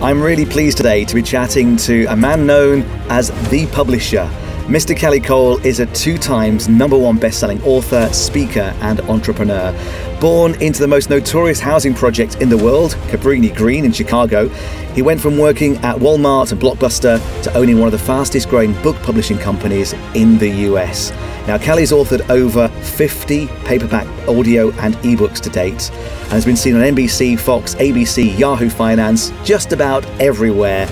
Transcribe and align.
I'm 0.00 0.22
really 0.22 0.46
pleased 0.46 0.76
today 0.76 1.04
to 1.04 1.14
be 1.16 1.22
chatting 1.22 1.76
to 1.78 2.04
a 2.04 2.14
man 2.14 2.46
known 2.46 2.82
as 3.10 3.30
the 3.50 3.66
publisher. 3.72 4.30
Mr. 4.66 4.96
Kelly 4.96 5.18
Cole 5.18 5.58
is 5.66 5.80
a 5.80 5.86
two 5.86 6.16
times 6.16 6.68
number 6.68 6.96
one 6.96 7.16
best-selling 7.16 7.60
author, 7.64 8.08
speaker, 8.12 8.72
and 8.80 9.00
entrepreneur. 9.02 9.74
Born 10.20 10.54
into 10.62 10.78
the 10.78 10.86
most 10.86 11.10
notorious 11.10 11.58
housing 11.58 11.94
project 11.94 12.40
in 12.40 12.48
the 12.48 12.56
world, 12.56 12.92
Cabrini 13.08 13.52
Green 13.52 13.84
in 13.84 13.90
Chicago, 13.90 14.46
he 14.94 15.02
went 15.02 15.20
from 15.20 15.36
working 15.36 15.78
at 15.78 15.96
Walmart 15.96 16.52
and 16.52 16.60
Blockbuster 16.60 17.18
to 17.42 17.56
owning 17.56 17.78
one 17.78 17.88
of 17.88 17.92
the 17.92 17.98
fastest 17.98 18.48
growing 18.48 18.80
book 18.84 18.94
publishing 19.02 19.38
companies 19.38 19.94
in 20.14 20.38
the 20.38 20.50
US. 20.68 21.10
Now, 21.48 21.56
Kelly's 21.56 21.92
authored 21.92 22.28
over 22.28 22.68
50 22.68 23.46
paperback 23.64 24.06
audio 24.28 24.70
and 24.72 24.94
ebooks 24.96 25.40
to 25.40 25.48
date 25.48 25.90
and 25.90 26.32
has 26.32 26.44
been 26.44 26.56
seen 26.56 26.76
on 26.76 26.82
NBC, 26.82 27.40
Fox, 27.40 27.74
ABC, 27.76 28.38
Yahoo 28.38 28.68
Finance, 28.68 29.32
just 29.44 29.72
about 29.72 30.04
everywhere. 30.20 30.86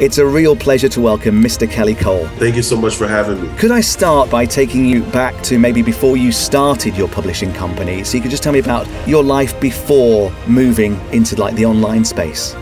It's 0.00 0.18
a 0.18 0.26
real 0.26 0.56
pleasure 0.56 0.88
to 0.88 1.00
welcome 1.00 1.40
Mr. 1.40 1.70
Kelly 1.70 1.94
Cole. 1.94 2.26
Thank 2.40 2.56
you 2.56 2.62
so 2.64 2.76
much 2.76 2.96
for 2.96 3.06
having 3.06 3.40
me. 3.40 3.56
Could 3.56 3.70
I 3.70 3.80
start 3.80 4.28
by 4.28 4.46
taking 4.46 4.84
you 4.84 5.04
back 5.04 5.40
to 5.44 5.60
maybe 5.60 5.80
before 5.80 6.16
you 6.16 6.32
started 6.32 6.96
your 6.96 7.06
publishing 7.06 7.52
company? 7.52 8.02
So 8.02 8.16
you 8.16 8.20
could 8.20 8.32
just 8.32 8.42
tell 8.42 8.52
me 8.52 8.58
about 8.58 8.88
your 9.06 9.22
life 9.22 9.60
before 9.60 10.32
moving 10.48 10.98
into 11.12 11.36
like 11.36 11.54
the 11.54 11.66
online 11.66 12.04
space. 12.04 12.56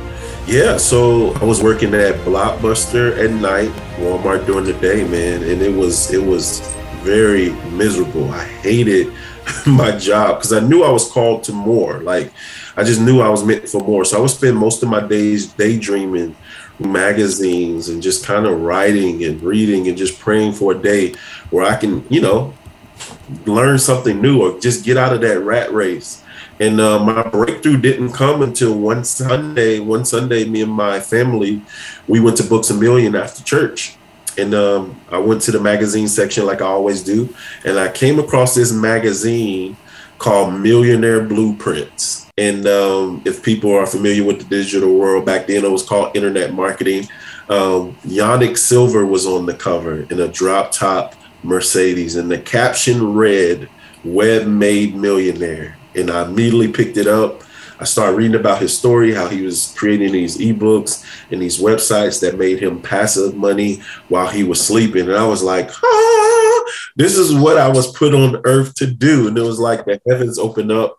Yeah, 0.46 0.76
so 0.76 1.32
I 1.36 1.44
was 1.44 1.62
working 1.62 1.94
at 1.94 2.14
Blockbuster 2.26 3.16
at 3.16 3.30
night, 3.30 3.70
Walmart 3.96 4.44
during 4.44 4.66
the 4.66 4.74
day, 4.74 5.08
man, 5.08 5.42
and 5.42 5.62
it 5.62 5.74
was 5.74 6.12
it 6.12 6.22
was 6.22 6.76
very 7.02 7.50
miserable. 7.70 8.30
I 8.30 8.44
hated 8.44 9.12
my 9.66 9.96
job 9.96 10.38
because 10.38 10.52
I 10.52 10.60
knew 10.60 10.82
I 10.82 10.90
was 10.90 11.10
called 11.10 11.44
to 11.44 11.52
more. 11.52 12.00
Like 12.00 12.32
I 12.76 12.84
just 12.84 13.00
knew 13.00 13.20
I 13.20 13.28
was 13.28 13.44
meant 13.44 13.68
for 13.68 13.80
more. 13.80 14.04
So 14.04 14.18
I 14.18 14.20
would 14.20 14.30
spend 14.30 14.56
most 14.56 14.82
of 14.82 14.88
my 14.88 15.06
days 15.06 15.52
daydreaming 15.52 16.36
magazines 16.78 17.88
and 17.88 18.02
just 18.02 18.24
kind 18.24 18.46
of 18.46 18.60
writing 18.60 19.24
and 19.24 19.42
reading 19.42 19.88
and 19.88 19.98
just 19.98 20.18
praying 20.18 20.52
for 20.52 20.72
a 20.72 20.78
day 20.78 21.14
where 21.50 21.66
I 21.66 21.76
can, 21.76 22.06
you 22.08 22.20
know, 22.20 22.54
learn 23.46 23.78
something 23.78 24.20
new 24.20 24.42
or 24.42 24.60
just 24.60 24.84
get 24.84 24.96
out 24.96 25.12
of 25.12 25.20
that 25.22 25.40
rat 25.40 25.72
race. 25.72 26.22
And 26.60 26.80
uh, 26.80 26.98
my 26.98 27.22
breakthrough 27.22 27.80
didn't 27.80 28.12
come 28.12 28.42
until 28.42 28.76
one 28.76 29.04
Sunday. 29.04 29.78
One 29.78 30.04
Sunday, 30.04 30.44
me 30.44 30.62
and 30.62 30.72
my 30.72 30.98
family, 30.98 31.62
we 32.08 32.20
went 32.20 32.36
to 32.38 32.44
Books 32.44 32.70
a 32.70 32.74
Million 32.74 33.14
after 33.14 33.44
church. 33.44 33.97
And 34.38 34.54
um, 34.54 35.00
I 35.10 35.18
went 35.18 35.42
to 35.42 35.50
the 35.50 35.60
magazine 35.60 36.08
section 36.08 36.46
like 36.46 36.62
I 36.62 36.66
always 36.66 37.02
do. 37.02 37.34
And 37.64 37.78
I 37.78 37.90
came 37.90 38.18
across 38.18 38.54
this 38.54 38.72
magazine 38.72 39.76
called 40.18 40.54
Millionaire 40.54 41.22
Blueprints. 41.22 42.30
And 42.38 42.66
um, 42.66 43.22
if 43.24 43.42
people 43.42 43.72
are 43.74 43.86
familiar 43.86 44.24
with 44.24 44.38
the 44.38 44.44
digital 44.44 44.94
world, 44.94 45.26
back 45.26 45.46
then 45.48 45.64
it 45.64 45.70
was 45.70 45.82
called 45.82 46.16
internet 46.16 46.54
marketing. 46.54 47.08
Um, 47.48 47.96
Yanik 48.04 48.56
Silver 48.56 49.04
was 49.04 49.26
on 49.26 49.46
the 49.46 49.54
cover 49.54 50.02
in 50.02 50.20
a 50.20 50.28
drop 50.28 50.70
top 50.70 51.14
Mercedes, 51.42 52.16
and 52.16 52.30
the 52.30 52.38
caption 52.38 53.14
read, 53.14 53.68
Web 54.04 54.46
Made 54.46 54.94
Millionaire. 54.94 55.76
And 55.94 56.10
I 56.10 56.26
immediately 56.26 56.68
picked 56.70 56.96
it 56.96 57.06
up. 57.06 57.42
I 57.80 57.84
started 57.84 58.16
reading 58.16 58.38
about 58.38 58.60
his 58.60 58.76
story, 58.76 59.14
how 59.14 59.28
he 59.28 59.42
was 59.42 59.74
creating 59.76 60.12
these 60.12 60.38
ebooks 60.38 61.04
and 61.30 61.40
these 61.40 61.58
websites 61.60 62.20
that 62.20 62.38
made 62.38 62.60
him 62.60 62.82
passive 62.82 63.36
money 63.36 63.82
while 64.08 64.28
he 64.28 64.42
was 64.42 64.64
sleeping. 64.64 65.02
And 65.02 65.16
I 65.16 65.26
was 65.26 65.42
like, 65.42 65.70
ah, 65.70 66.64
this 66.96 67.16
is 67.16 67.34
what 67.34 67.56
I 67.56 67.68
was 67.68 67.92
put 67.92 68.14
on 68.14 68.40
earth 68.44 68.74
to 68.76 68.86
do. 68.86 69.28
And 69.28 69.38
it 69.38 69.42
was 69.42 69.60
like 69.60 69.84
the 69.84 70.00
heavens 70.08 70.38
opened 70.38 70.72
up 70.72 70.98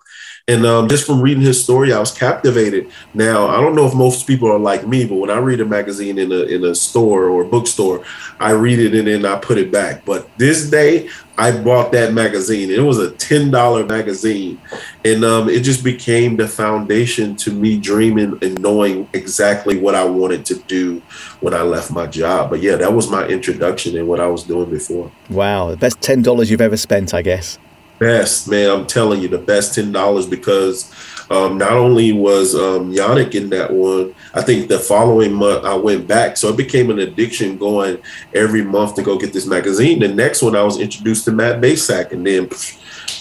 and 0.50 0.66
um, 0.66 0.90
just 0.90 1.06
from 1.06 1.22
reading 1.22 1.44
his 1.44 1.64
story, 1.64 1.94
I 1.94 2.00
was 2.00 2.12
captivated. 2.12 2.90
Now, 3.14 3.48
I 3.48 3.62
don't 3.62 3.76
know 3.76 3.86
if 3.86 3.94
most 3.94 4.26
people 4.26 4.52
are 4.52 4.58
like 4.58 4.88
me, 4.88 5.06
but 5.06 5.18
when 5.18 5.30
I 5.30 5.38
read 5.38 5.62
a 5.62 5.66
magazine 5.66 6.18
in 6.18 6.32
a 6.32 6.42
in 6.42 6.66
a 6.66 6.74
store 6.74 7.26
or 7.26 7.44
a 7.44 7.48
bookstore, 7.48 8.04
I 8.40 8.52
read 8.52 8.80
it 8.80 8.96
and 8.96 9.08
then 9.08 9.26
I 9.28 9.38
put 9.38 9.60
it 9.60 9.72
back. 9.72 10.06
But 10.06 10.28
this 10.40 10.68
day, 10.68 11.08
I 11.38 11.52
bought 11.52 11.92
that 11.92 12.14
magazine. 12.14 12.72
It 12.72 12.80
was 12.80 12.98
a 12.98 13.12
ten 13.12 13.52
dollar 13.52 13.86
magazine, 13.86 14.60
and 15.06 15.24
um, 15.24 15.50
it 15.50 15.60
just 15.60 15.84
became 15.84 16.36
the 16.36 16.48
foundation 16.48 17.36
to 17.36 17.52
me 17.52 17.78
dreaming 17.78 18.40
and 18.42 18.60
knowing 18.60 19.08
exactly 19.14 19.78
what 19.78 19.94
I 19.94 20.04
wanted 20.04 20.48
to 20.48 20.56
do 20.56 21.00
when 21.42 21.54
I 21.54 21.62
left 21.62 21.92
my 21.92 22.08
job. 22.08 22.50
But 22.50 22.62
yeah, 22.62 22.76
that 22.76 22.92
was 22.92 23.08
my 23.08 23.28
introduction 23.28 23.96
and 23.96 24.08
what 24.08 24.20
I 24.20 24.26
was 24.26 24.46
doing 24.46 24.72
before. 24.72 25.12
Wow, 25.30 25.70
the 25.70 25.78
best 25.78 26.02
ten 26.02 26.24
dollars 26.24 26.50
you've 26.50 26.60
ever 26.60 26.78
spent, 26.78 27.14
I 27.14 27.22
guess 27.22 27.60
best, 28.00 28.48
man. 28.48 28.70
I'm 28.70 28.88
telling 28.88 29.22
you, 29.22 29.28
the 29.28 29.38
best 29.38 29.76
ten 29.76 29.92
dollars 29.92 30.26
because 30.26 30.92
um, 31.30 31.58
not 31.58 31.74
only 31.74 32.12
was 32.12 32.56
um, 32.56 32.92
Yanik 32.92 33.36
in 33.36 33.50
that 33.52 33.72
one, 33.72 34.16
I 34.34 34.42
think 34.42 34.68
the 34.68 34.80
following 34.80 35.34
month 35.34 35.66
I 35.66 35.76
went 35.76 36.08
back, 36.08 36.38
so 36.38 36.50
it 36.50 36.58
became 36.58 36.90
an 36.90 37.00
addiction 37.00 37.58
going 37.58 38.02
every 38.34 38.64
month 38.64 38.96
to 38.96 39.04
go 39.04 39.18
get 39.18 39.34
this 39.34 39.46
magazine. 39.46 40.00
The 40.00 40.08
next 40.08 40.42
one 40.42 40.56
I 40.56 40.64
was 40.64 40.80
introduced 40.80 41.26
to 41.26 41.32
Matt 41.32 41.62
Bacak, 41.62 42.12
and 42.12 42.26
then 42.26 42.50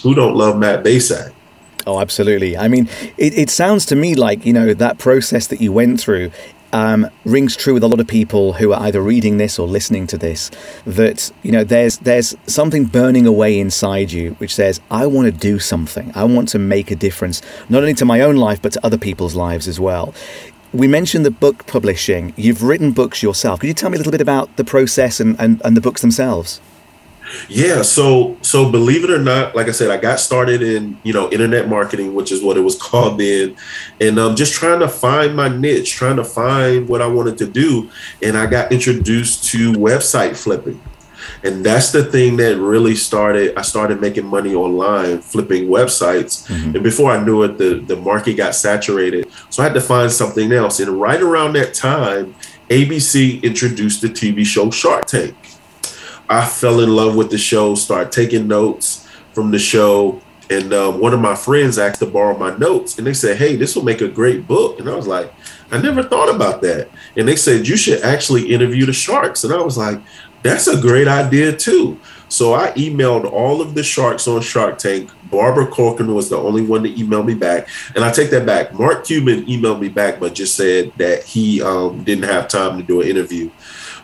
who 0.02 0.14
don't 0.14 0.36
love 0.36 0.58
Matt 0.58 0.84
Bacak? 0.84 1.32
Oh, 1.86 2.00
absolutely. 2.00 2.56
I 2.56 2.68
mean, 2.68 2.88
it, 3.16 3.36
it 3.38 3.50
sounds 3.50 3.86
to 3.86 3.96
me 3.96 4.14
like, 4.14 4.44
you 4.44 4.52
know, 4.52 4.74
that 4.74 4.98
process 4.98 5.46
that 5.46 5.60
you 5.60 5.72
went 5.72 6.00
through, 6.00 6.30
um, 6.72 7.08
rings 7.24 7.56
true 7.56 7.74
with 7.74 7.82
a 7.82 7.88
lot 7.88 8.00
of 8.00 8.06
people 8.06 8.52
who 8.54 8.72
are 8.72 8.80
either 8.82 9.00
reading 9.00 9.38
this 9.38 9.58
or 9.58 9.66
listening 9.66 10.06
to 10.08 10.18
this. 10.18 10.50
That 10.86 11.30
you 11.42 11.52
know, 11.52 11.64
there's 11.64 11.98
there's 11.98 12.34
something 12.46 12.84
burning 12.84 13.26
away 13.26 13.58
inside 13.58 14.12
you 14.12 14.32
which 14.32 14.54
says, 14.54 14.80
"I 14.90 15.06
want 15.06 15.26
to 15.26 15.32
do 15.32 15.58
something. 15.58 16.12
I 16.14 16.24
want 16.24 16.48
to 16.50 16.58
make 16.58 16.90
a 16.90 16.96
difference, 16.96 17.42
not 17.68 17.82
only 17.82 17.94
to 17.94 18.04
my 18.04 18.20
own 18.20 18.36
life 18.36 18.60
but 18.60 18.72
to 18.72 18.84
other 18.84 18.98
people's 18.98 19.34
lives 19.34 19.68
as 19.68 19.80
well." 19.80 20.14
We 20.72 20.86
mentioned 20.86 21.24
the 21.24 21.30
book 21.30 21.66
publishing. 21.66 22.34
You've 22.36 22.62
written 22.62 22.92
books 22.92 23.22
yourself. 23.22 23.60
Could 23.60 23.68
you 23.68 23.74
tell 23.74 23.88
me 23.88 23.96
a 23.96 23.98
little 23.98 24.12
bit 24.12 24.20
about 24.20 24.54
the 24.56 24.64
process 24.64 25.18
and, 25.18 25.34
and, 25.40 25.62
and 25.64 25.74
the 25.74 25.80
books 25.80 26.02
themselves? 26.02 26.60
Yeah, 27.48 27.82
so 27.82 28.36
so 28.42 28.70
believe 28.70 29.04
it 29.04 29.10
or 29.10 29.18
not, 29.18 29.54
like 29.54 29.68
I 29.68 29.72
said, 29.72 29.90
I 29.90 29.96
got 29.96 30.20
started 30.20 30.62
in 30.62 30.98
you 31.02 31.12
know 31.12 31.30
internet 31.30 31.68
marketing, 31.68 32.14
which 32.14 32.32
is 32.32 32.42
what 32.42 32.56
it 32.56 32.60
was 32.60 32.76
called 32.80 33.18
then, 33.18 33.56
and 34.00 34.18
um, 34.18 34.36
just 34.36 34.54
trying 34.54 34.80
to 34.80 34.88
find 34.88 35.36
my 35.36 35.48
niche, 35.48 35.92
trying 35.92 36.16
to 36.16 36.24
find 36.24 36.88
what 36.88 37.02
I 37.02 37.06
wanted 37.06 37.38
to 37.38 37.46
do, 37.46 37.90
and 38.22 38.36
I 38.36 38.46
got 38.46 38.72
introduced 38.72 39.44
to 39.50 39.72
website 39.72 40.36
flipping, 40.36 40.80
and 41.42 41.64
that's 41.64 41.92
the 41.92 42.04
thing 42.04 42.36
that 42.38 42.56
really 42.58 42.94
started. 42.94 43.56
I 43.56 43.62
started 43.62 44.00
making 44.00 44.26
money 44.26 44.54
online 44.54 45.20
flipping 45.20 45.68
websites, 45.68 46.46
mm-hmm. 46.46 46.74
and 46.74 46.82
before 46.82 47.10
I 47.10 47.22
knew 47.22 47.42
it, 47.42 47.58
the 47.58 47.80
the 47.80 47.96
market 47.96 48.34
got 48.34 48.54
saturated, 48.54 49.30
so 49.50 49.62
I 49.62 49.66
had 49.66 49.74
to 49.74 49.80
find 49.80 50.10
something 50.10 50.52
else. 50.52 50.80
And 50.80 51.00
right 51.00 51.20
around 51.20 51.54
that 51.54 51.74
time, 51.74 52.34
ABC 52.68 53.42
introduced 53.42 54.02
the 54.02 54.08
TV 54.08 54.44
show 54.44 54.70
Shark 54.70 55.06
Tank 55.06 55.34
I 56.28 56.46
fell 56.46 56.80
in 56.80 56.94
love 56.94 57.16
with 57.16 57.30
the 57.30 57.38
show, 57.38 57.74
started 57.74 58.12
taking 58.12 58.48
notes 58.48 59.08
from 59.32 59.50
the 59.50 59.58
show. 59.58 60.20
And 60.50 60.72
um, 60.72 61.00
one 61.00 61.12
of 61.12 61.20
my 61.20 61.34
friends 61.34 61.78
asked 61.78 62.00
to 62.00 62.06
borrow 62.06 62.36
my 62.36 62.56
notes, 62.56 62.96
and 62.96 63.06
they 63.06 63.12
said, 63.12 63.36
"Hey, 63.36 63.56
this 63.56 63.76
will 63.76 63.84
make 63.84 64.00
a 64.00 64.08
great 64.08 64.46
book." 64.46 64.80
And 64.80 64.88
I 64.88 64.94
was 64.94 65.06
like, 65.06 65.32
"I 65.70 65.80
never 65.80 66.02
thought 66.02 66.34
about 66.34 66.62
that." 66.62 66.88
And 67.16 67.28
they 67.28 67.36
said, 67.36 67.68
"You 67.68 67.76
should 67.76 68.02
actually 68.02 68.52
interview 68.52 68.86
the 68.86 68.94
sharks." 68.94 69.44
And 69.44 69.52
I 69.52 69.60
was 69.60 69.76
like, 69.76 70.00
"That's 70.42 70.66
a 70.66 70.80
great 70.80 71.06
idea 71.06 71.54
too." 71.54 71.98
So 72.30 72.54
I 72.54 72.72
emailed 72.72 73.30
all 73.30 73.60
of 73.60 73.74
the 73.74 73.82
sharks 73.82 74.28
on 74.28 74.40
Shark 74.42 74.78
Tank. 74.78 75.10
Barbara 75.30 75.66
Corcoran 75.66 76.14
was 76.14 76.28
the 76.28 76.38
only 76.38 76.62
one 76.62 76.82
to 76.82 76.98
email 76.98 77.22
me 77.22 77.34
back, 77.34 77.68
and 77.94 78.04
I 78.04 78.10
take 78.10 78.30
that 78.30 78.46
back. 78.46 78.72
Mark 78.72 79.04
Cuban 79.04 79.44
emailed 79.46 79.80
me 79.80 79.88
back, 79.88 80.20
but 80.20 80.34
just 80.34 80.54
said 80.54 80.92
that 80.96 81.24
he 81.24 81.62
um, 81.62 82.04
didn't 82.04 82.24
have 82.24 82.48
time 82.48 82.78
to 82.78 82.82
do 82.82 83.02
an 83.02 83.08
interview. 83.08 83.50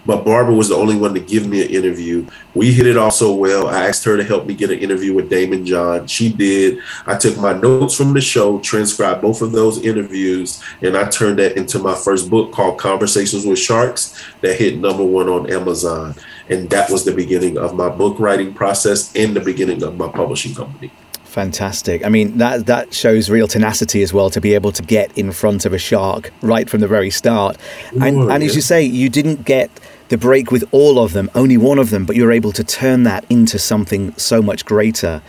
But 0.06 0.24
Barbara 0.24 0.54
was 0.54 0.68
the 0.68 0.76
only 0.76 0.96
one 0.96 1.14
to 1.14 1.20
give 1.20 1.46
me 1.46 1.64
an 1.64 1.70
interview. 1.70 2.26
We 2.54 2.72
hit 2.72 2.86
it 2.86 2.96
off 2.96 3.14
so 3.14 3.34
well. 3.34 3.68
I 3.68 3.86
asked 3.86 4.04
her 4.04 4.16
to 4.16 4.24
help 4.24 4.46
me 4.46 4.54
get 4.54 4.70
an 4.70 4.78
interview 4.78 5.14
with 5.14 5.30
Daymond 5.30 5.66
John. 5.66 6.06
She 6.06 6.32
did. 6.32 6.78
I 7.06 7.16
took 7.16 7.38
my 7.38 7.52
notes 7.54 7.94
from 7.94 8.12
the 8.12 8.20
show, 8.20 8.58
transcribed 8.60 9.22
both 9.22 9.42
of 9.42 9.52
those 9.52 9.82
interviews, 9.82 10.62
and 10.82 10.96
I 10.96 11.08
turned 11.08 11.38
that 11.38 11.56
into 11.56 11.78
my 11.78 11.94
first 11.94 12.30
book 12.30 12.52
called 12.52 12.78
Conversations 12.78 13.46
with 13.46 13.58
Sharks 13.58 14.22
that 14.40 14.58
hit 14.58 14.78
number 14.78 15.04
one 15.04 15.28
on 15.28 15.50
Amazon. 15.50 16.14
And 16.48 16.68
that 16.70 16.90
was 16.90 17.04
the 17.04 17.12
beginning 17.12 17.56
of 17.56 17.74
my 17.74 17.88
book 17.88 18.18
writing 18.18 18.52
process 18.52 19.14
and 19.16 19.34
the 19.34 19.40
beginning 19.40 19.82
of 19.82 19.96
my 19.96 20.08
publishing 20.08 20.54
company. 20.54 20.90
Fantastic. 21.34 22.04
I 22.06 22.10
mean, 22.10 22.38
that 22.38 22.66
that 22.66 22.94
shows 22.94 23.28
real 23.28 23.48
tenacity 23.48 24.04
as 24.04 24.12
well 24.12 24.30
to 24.30 24.40
be 24.40 24.54
able 24.54 24.70
to 24.70 24.82
get 24.82 25.18
in 25.18 25.32
front 25.32 25.66
of 25.66 25.72
a 25.72 25.78
shark 25.78 26.32
right 26.42 26.70
from 26.70 26.80
the 26.80 26.86
very 26.86 27.10
start. 27.10 27.56
And, 27.90 28.30
and 28.30 28.44
as 28.44 28.54
you 28.54 28.60
say, 28.60 28.84
you 28.84 29.08
didn't 29.08 29.44
get 29.44 29.68
the 30.08 30.18
break 30.18 30.50
with 30.50 30.64
all 30.70 30.98
of 30.98 31.12
them, 31.12 31.30
only 31.34 31.56
one 31.56 31.78
of 31.78 31.90
them, 31.90 32.04
but 32.04 32.16
you're 32.16 32.32
able 32.32 32.52
to 32.52 32.64
turn 32.64 33.04
that 33.04 33.24
into 33.30 33.58
something 33.58 34.14
so 34.16 34.42
much 34.42 34.64
greater. 34.64 35.22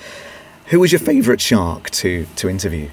Who 0.67 0.79
was 0.79 0.91
your 0.91 0.99
favourite 0.99 1.41
shark 1.41 1.89
to 1.91 2.25
to 2.35 2.49
interview? 2.49 2.89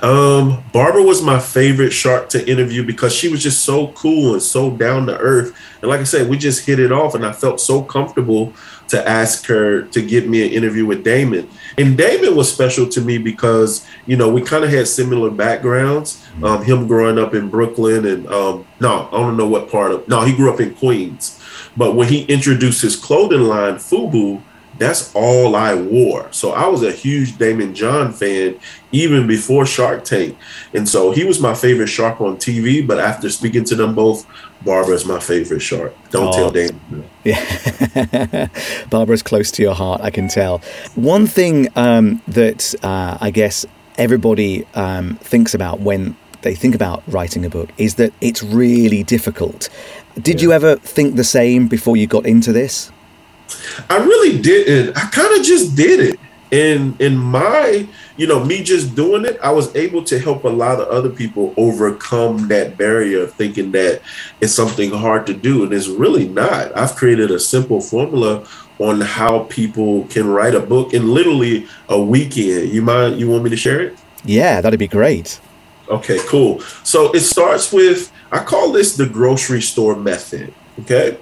Um, 0.00 0.62
Barbara 0.72 1.02
was 1.02 1.22
my 1.22 1.40
favorite 1.40 1.90
shark 1.90 2.28
to 2.30 2.48
interview 2.48 2.84
because 2.84 3.12
she 3.12 3.28
was 3.28 3.42
just 3.42 3.64
so 3.64 3.88
cool 3.88 4.34
and 4.34 4.42
so 4.42 4.70
down 4.70 5.06
to 5.06 5.18
earth. 5.18 5.56
And 5.82 5.90
like 5.90 6.00
I 6.00 6.04
said, 6.04 6.28
we 6.28 6.38
just 6.38 6.64
hit 6.66 6.78
it 6.78 6.92
off, 6.92 7.14
and 7.14 7.26
I 7.26 7.32
felt 7.32 7.60
so 7.60 7.82
comfortable 7.82 8.52
to 8.88 9.08
ask 9.08 9.46
her 9.46 9.82
to 9.82 10.02
get 10.02 10.28
me 10.28 10.46
an 10.46 10.52
interview 10.52 10.86
with 10.86 11.04
Daymond. 11.04 11.48
And 11.78 11.98
Daymond 11.98 12.36
was 12.36 12.52
special 12.52 12.88
to 12.90 13.00
me 13.00 13.18
because 13.18 13.86
you 14.06 14.16
know 14.16 14.28
we 14.28 14.42
kind 14.42 14.64
of 14.64 14.70
had 14.70 14.88
similar 14.88 15.30
backgrounds. 15.30 16.22
Um, 16.42 16.62
him 16.64 16.86
growing 16.86 17.18
up 17.18 17.34
in 17.34 17.48
Brooklyn, 17.48 18.04
and 18.04 18.26
um, 18.28 18.66
no, 18.80 19.08
I 19.10 19.18
don't 19.18 19.36
know 19.36 19.48
what 19.48 19.70
part 19.70 19.92
of. 19.92 20.06
No, 20.06 20.22
he 20.22 20.34
grew 20.36 20.52
up 20.52 20.60
in 20.60 20.74
Queens. 20.74 21.40
But 21.76 21.94
when 21.94 22.08
he 22.08 22.24
introduced 22.24 22.82
his 22.82 22.96
clothing 22.96 23.42
line, 23.42 23.74
FUBU, 23.74 24.42
that's 24.78 25.14
all 25.14 25.56
I 25.56 25.74
wore. 25.74 26.28
So 26.32 26.52
I 26.52 26.66
was 26.66 26.82
a 26.82 26.92
huge 26.92 27.32
Daymond 27.34 27.74
John 27.74 28.12
fan 28.12 28.58
even 28.92 29.26
before 29.26 29.66
Shark 29.66 30.04
Tank. 30.04 30.36
And 30.74 30.88
so 30.88 31.10
he 31.10 31.24
was 31.24 31.40
my 31.40 31.54
favorite 31.54 31.88
shark 31.88 32.20
on 32.20 32.36
TV. 32.36 32.86
But 32.86 32.98
after 32.98 33.30
speaking 33.30 33.64
to 33.64 33.74
them 33.74 33.94
both, 33.94 34.26
Barbara's 34.64 35.04
my 35.06 35.20
favorite 35.20 35.60
shark. 35.60 35.94
Don't 36.10 36.28
oh. 36.28 36.32
tell 36.32 36.52
Daymond. 36.52 37.04
Yeah. 37.24 38.48
Barbara's 38.88 39.22
close 39.22 39.50
to 39.52 39.62
your 39.62 39.74
heart, 39.74 40.00
I 40.00 40.10
can 40.10 40.28
tell. 40.28 40.58
One 40.94 41.26
thing 41.26 41.68
um, 41.74 42.22
that 42.28 42.74
uh, 42.84 43.18
I 43.20 43.30
guess 43.30 43.66
everybody 43.98 44.64
um, 44.74 45.16
thinks 45.16 45.54
about 45.54 45.80
when 45.80 46.16
they 46.42 46.54
think 46.54 46.74
about 46.74 47.02
writing 47.08 47.44
a 47.44 47.50
book 47.50 47.70
is 47.78 47.96
that 47.96 48.12
it's 48.20 48.42
really 48.42 49.02
difficult. 49.02 49.68
Did 50.14 50.40
yeah. 50.40 50.42
you 50.42 50.52
ever 50.52 50.76
think 50.76 51.16
the 51.16 51.24
same 51.24 51.66
before 51.66 51.96
you 51.96 52.06
got 52.06 52.24
into 52.26 52.52
this? 52.52 52.92
I 53.88 53.98
really 53.98 54.40
didn't. 54.40 54.96
I 54.96 55.06
kind 55.10 55.38
of 55.38 55.44
just 55.44 55.76
did 55.76 56.00
it. 56.00 56.20
And 56.52 57.00
in 57.00 57.16
my, 57.16 57.88
you 58.16 58.26
know, 58.26 58.44
me 58.44 58.62
just 58.62 58.94
doing 58.94 59.24
it, 59.24 59.38
I 59.42 59.50
was 59.50 59.74
able 59.74 60.04
to 60.04 60.18
help 60.18 60.44
a 60.44 60.48
lot 60.48 60.80
of 60.80 60.88
other 60.88 61.10
people 61.10 61.52
overcome 61.56 62.48
that 62.48 62.76
barrier 62.76 63.24
of 63.24 63.34
thinking 63.34 63.72
that 63.72 64.00
it's 64.40 64.52
something 64.52 64.90
hard 64.90 65.26
to 65.26 65.34
do. 65.34 65.64
And 65.64 65.72
it's 65.72 65.88
really 65.88 66.28
not. 66.28 66.76
I've 66.76 66.94
created 66.94 67.30
a 67.30 67.40
simple 67.40 67.80
formula 67.80 68.46
on 68.78 69.00
how 69.00 69.40
people 69.44 70.04
can 70.06 70.28
write 70.28 70.54
a 70.54 70.60
book 70.60 70.94
in 70.94 71.12
literally 71.12 71.66
a 71.88 72.00
weekend. 72.00 72.70
You 72.70 72.82
mind 72.82 73.18
you 73.18 73.28
want 73.28 73.42
me 73.42 73.50
to 73.50 73.56
share 73.56 73.80
it? 73.80 73.98
Yeah, 74.24 74.60
that'd 74.60 74.78
be 74.78 74.88
great. 74.88 75.40
Okay, 75.88 76.18
cool. 76.26 76.60
So 76.84 77.12
it 77.12 77.20
starts 77.20 77.72
with 77.72 78.12
I 78.30 78.42
call 78.44 78.72
this 78.72 78.96
the 78.96 79.06
grocery 79.06 79.62
store 79.62 79.96
method. 79.96 80.52
Okay. 80.80 81.18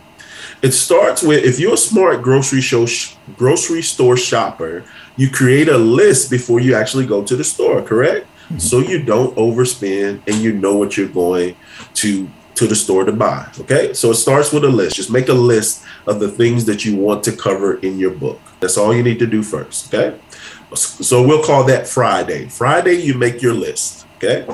It 0.64 0.72
starts 0.72 1.22
with 1.22 1.44
if 1.44 1.60
you're 1.60 1.74
a 1.74 1.76
smart 1.76 2.22
grocery 2.22 2.62
show 2.62 2.86
grocery 3.36 3.82
store 3.82 4.16
shopper, 4.16 4.84
you 5.14 5.28
create 5.28 5.68
a 5.68 5.76
list 5.76 6.30
before 6.30 6.58
you 6.58 6.74
actually 6.74 7.04
go 7.04 7.22
to 7.22 7.36
the 7.36 7.44
store, 7.44 7.82
correct? 7.82 8.26
Mm-hmm. 8.26 8.58
So 8.58 8.78
you 8.78 9.02
don't 9.02 9.36
overspend 9.36 10.22
and 10.26 10.36
you 10.36 10.54
know 10.54 10.74
what 10.74 10.96
you're 10.96 11.08
going 11.08 11.54
to 11.94 12.30
to 12.54 12.66
the 12.66 12.74
store 12.74 13.04
to 13.04 13.12
buy. 13.12 13.46
Okay. 13.60 13.92
So 13.92 14.12
it 14.12 14.14
starts 14.14 14.54
with 14.54 14.64
a 14.64 14.68
list. 14.68 14.96
Just 14.96 15.10
make 15.10 15.28
a 15.28 15.34
list 15.34 15.84
of 16.06 16.18
the 16.18 16.30
things 16.30 16.64
that 16.64 16.82
you 16.86 16.96
want 16.96 17.22
to 17.24 17.32
cover 17.32 17.74
in 17.80 17.98
your 17.98 18.12
book. 18.12 18.40
That's 18.60 18.78
all 18.78 18.94
you 18.94 19.02
need 19.02 19.18
to 19.18 19.26
do 19.26 19.42
first. 19.42 19.92
Okay. 19.92 20.18
So 20.74 21.26
we'll 21.26 21.44
call 21.44 21.64
that 21.64 21.86
Friday. 21.86 22.48
Friday, 22.48 22.94
you 22.94 23.12
make 23.12 23.42
your 23.42 23.52
list. 23.52 24.06
Okay. 24.16 24.46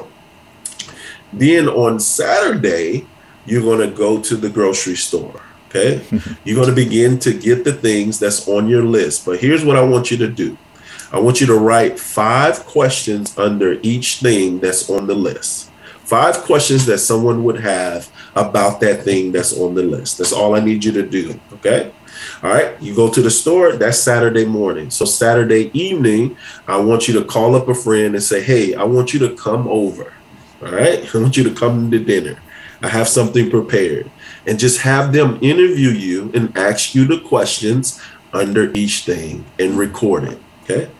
Then 1.33 1.69
on 1.69 2.01
Saturday, 2.01 3.07
you're 3.47 3.62
going 3.62 3.89
to 3.89 3.97
go 3.97 4.21
to 4.21 4.37
the 4.37 4.49
grocery 4.49 4.97
store. 4.97 5.41
Okay. 5.70 6.05
you're 6.44 6.56
going 6.56 6.69
to 6.69 6.75
begin 6.75 7.19
to 7.20 7.32
get 7.32 7.64
the 7.64 7.72
things 7.72 8.19
that's 8.19 8.49
on 8.49 8.69
your 8.69 8.82
list. 8.82 9.25
But 9.25 9.40
here's 9.40 9.64
what 9.64 9.76
I 9.76 9.82
want 9.82 10.11
you 10.11 10.17
to 10.19 10.28
do 10.28 10.58
I 11.12 11.19
want 11.19 11.40
you 11.40 11.46
to 11.49 11.55
write 11.55 11.99
five 11.99 12.64
questions 12.67 13.37
under 13.38 13.78
each 13.82 14.19
thing 14.19 14.61
that's 14.61 14.88
on 14.90 15.06
the 15.06 15.14
list. 15.14 15.70
Five 16.05 16.38
questions 16.38 16.87
that 16.87 16.99
someone 16.99 17.44
would 17.44 17.61
have 17.61 18.11
about 18.34 18.81
that 18.81 19.05
thing 19.05 19.32
that's 19.32 19.56
on 19.56 19.75
the 19.75 19.82
list. 19.82 20.19
That's 20.19 20.32
all 20.32 20.55
I 20.56 20.61
need 20.61 20.84
you 20.84 20.93
to 20.93 21.06
do. 21.06 21.38
Okay. 21.55 21.93
All 22.43 22.50
right, 22.50 22.81
you 22.82 22.94
go 22.94 23.11
to 23.11 23.23
the 23.23 23.31
store, 23.31 23.73
that's 23.73 23.99
Saturday 23.99 24.44
morning. 24.44 24.90
So, 24.90 25.05
Saturday 25.05 25.70
evening, 25.73 26.37
I 26.66 26.76
want 26.78 27.08
you 27.08 27.14
to 27.14 27.25
call 27.25 27.55
up 27.55 27.69
a 27.69 27.75
friend 27.75 28.14
and 28.14 28.23
say, 28.23 28.43
Hey, 28.43 28.75
I 28.75 28.84
want 28.84 29.14
you 29.14 29.20
to 29.20 29.34
come 29.37 29.66
over. 29.69 30.12
All 30.62 30.73
right. 30.73 31.08
I 31.14 31.19
want 31.19 31.37
you 31.37 31.44
to 31.44 31.55
come 31.55 31.90
to 31.90 31.99
dinner. 31.99 32.38
I 32.82 32.88
have 32.88 33.08
something 33.08 33.50
prepared. 33.50 34.11
And 34.46 34.58
just 34.58 34.81
have 34.81 35.12
them 35.12 35.38
interview 35.42 35.90
you 35.90 36.31
and 36.34 36.56
ask 36.56 36.94
you 36.94 37.04
the 37.04 37.20
questions 37.20 38.00
under 38.32 38.72
each 38.72 39.04
thing 39.04 39.44
and 39.58 39.76
record 39.76 40.25
it. 40.25 40.38
Okay. 40.62 40.90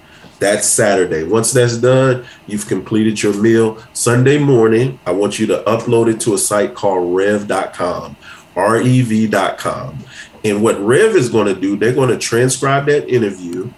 That's 0.41 0.67
Saturday. 0.67 1.25
Once 1.25 1.53
that's 1.53 1.77
done, 1.77 2.25
you've 2.47 2.67
completed 2.67 3.23
your 3.23 3.35
meal. 3.35 3.83
Sunday 3.93 4.39
morning, 4.39 4.99
I 5.05 5.13
want 5.13 5.39
you 5.39 5.47
to 5.49 5.63
upload 5.67 6.13
it 6.13 6.19
to 6.23 6.35
a 6.35 6.39
site 6.39 6.75
called 6.75 7.15
rev.com, 7.15 8.17
R 8.57 8.81
E 8.81 9.03
V.com. 9.03 9.99
And 10.43 10.63
what 10.63 10.81
Rev 10.81 11.15
is 11.15 11.29
going 11.29 11.55
to 11.55 11.61
do, 11.61 11.77
they're 11.77 11.95
going 11.95 12.09
to 12.09 12.17
transcribe 12.17 12.87
that 12.87 13.09
interview 13.09 13.71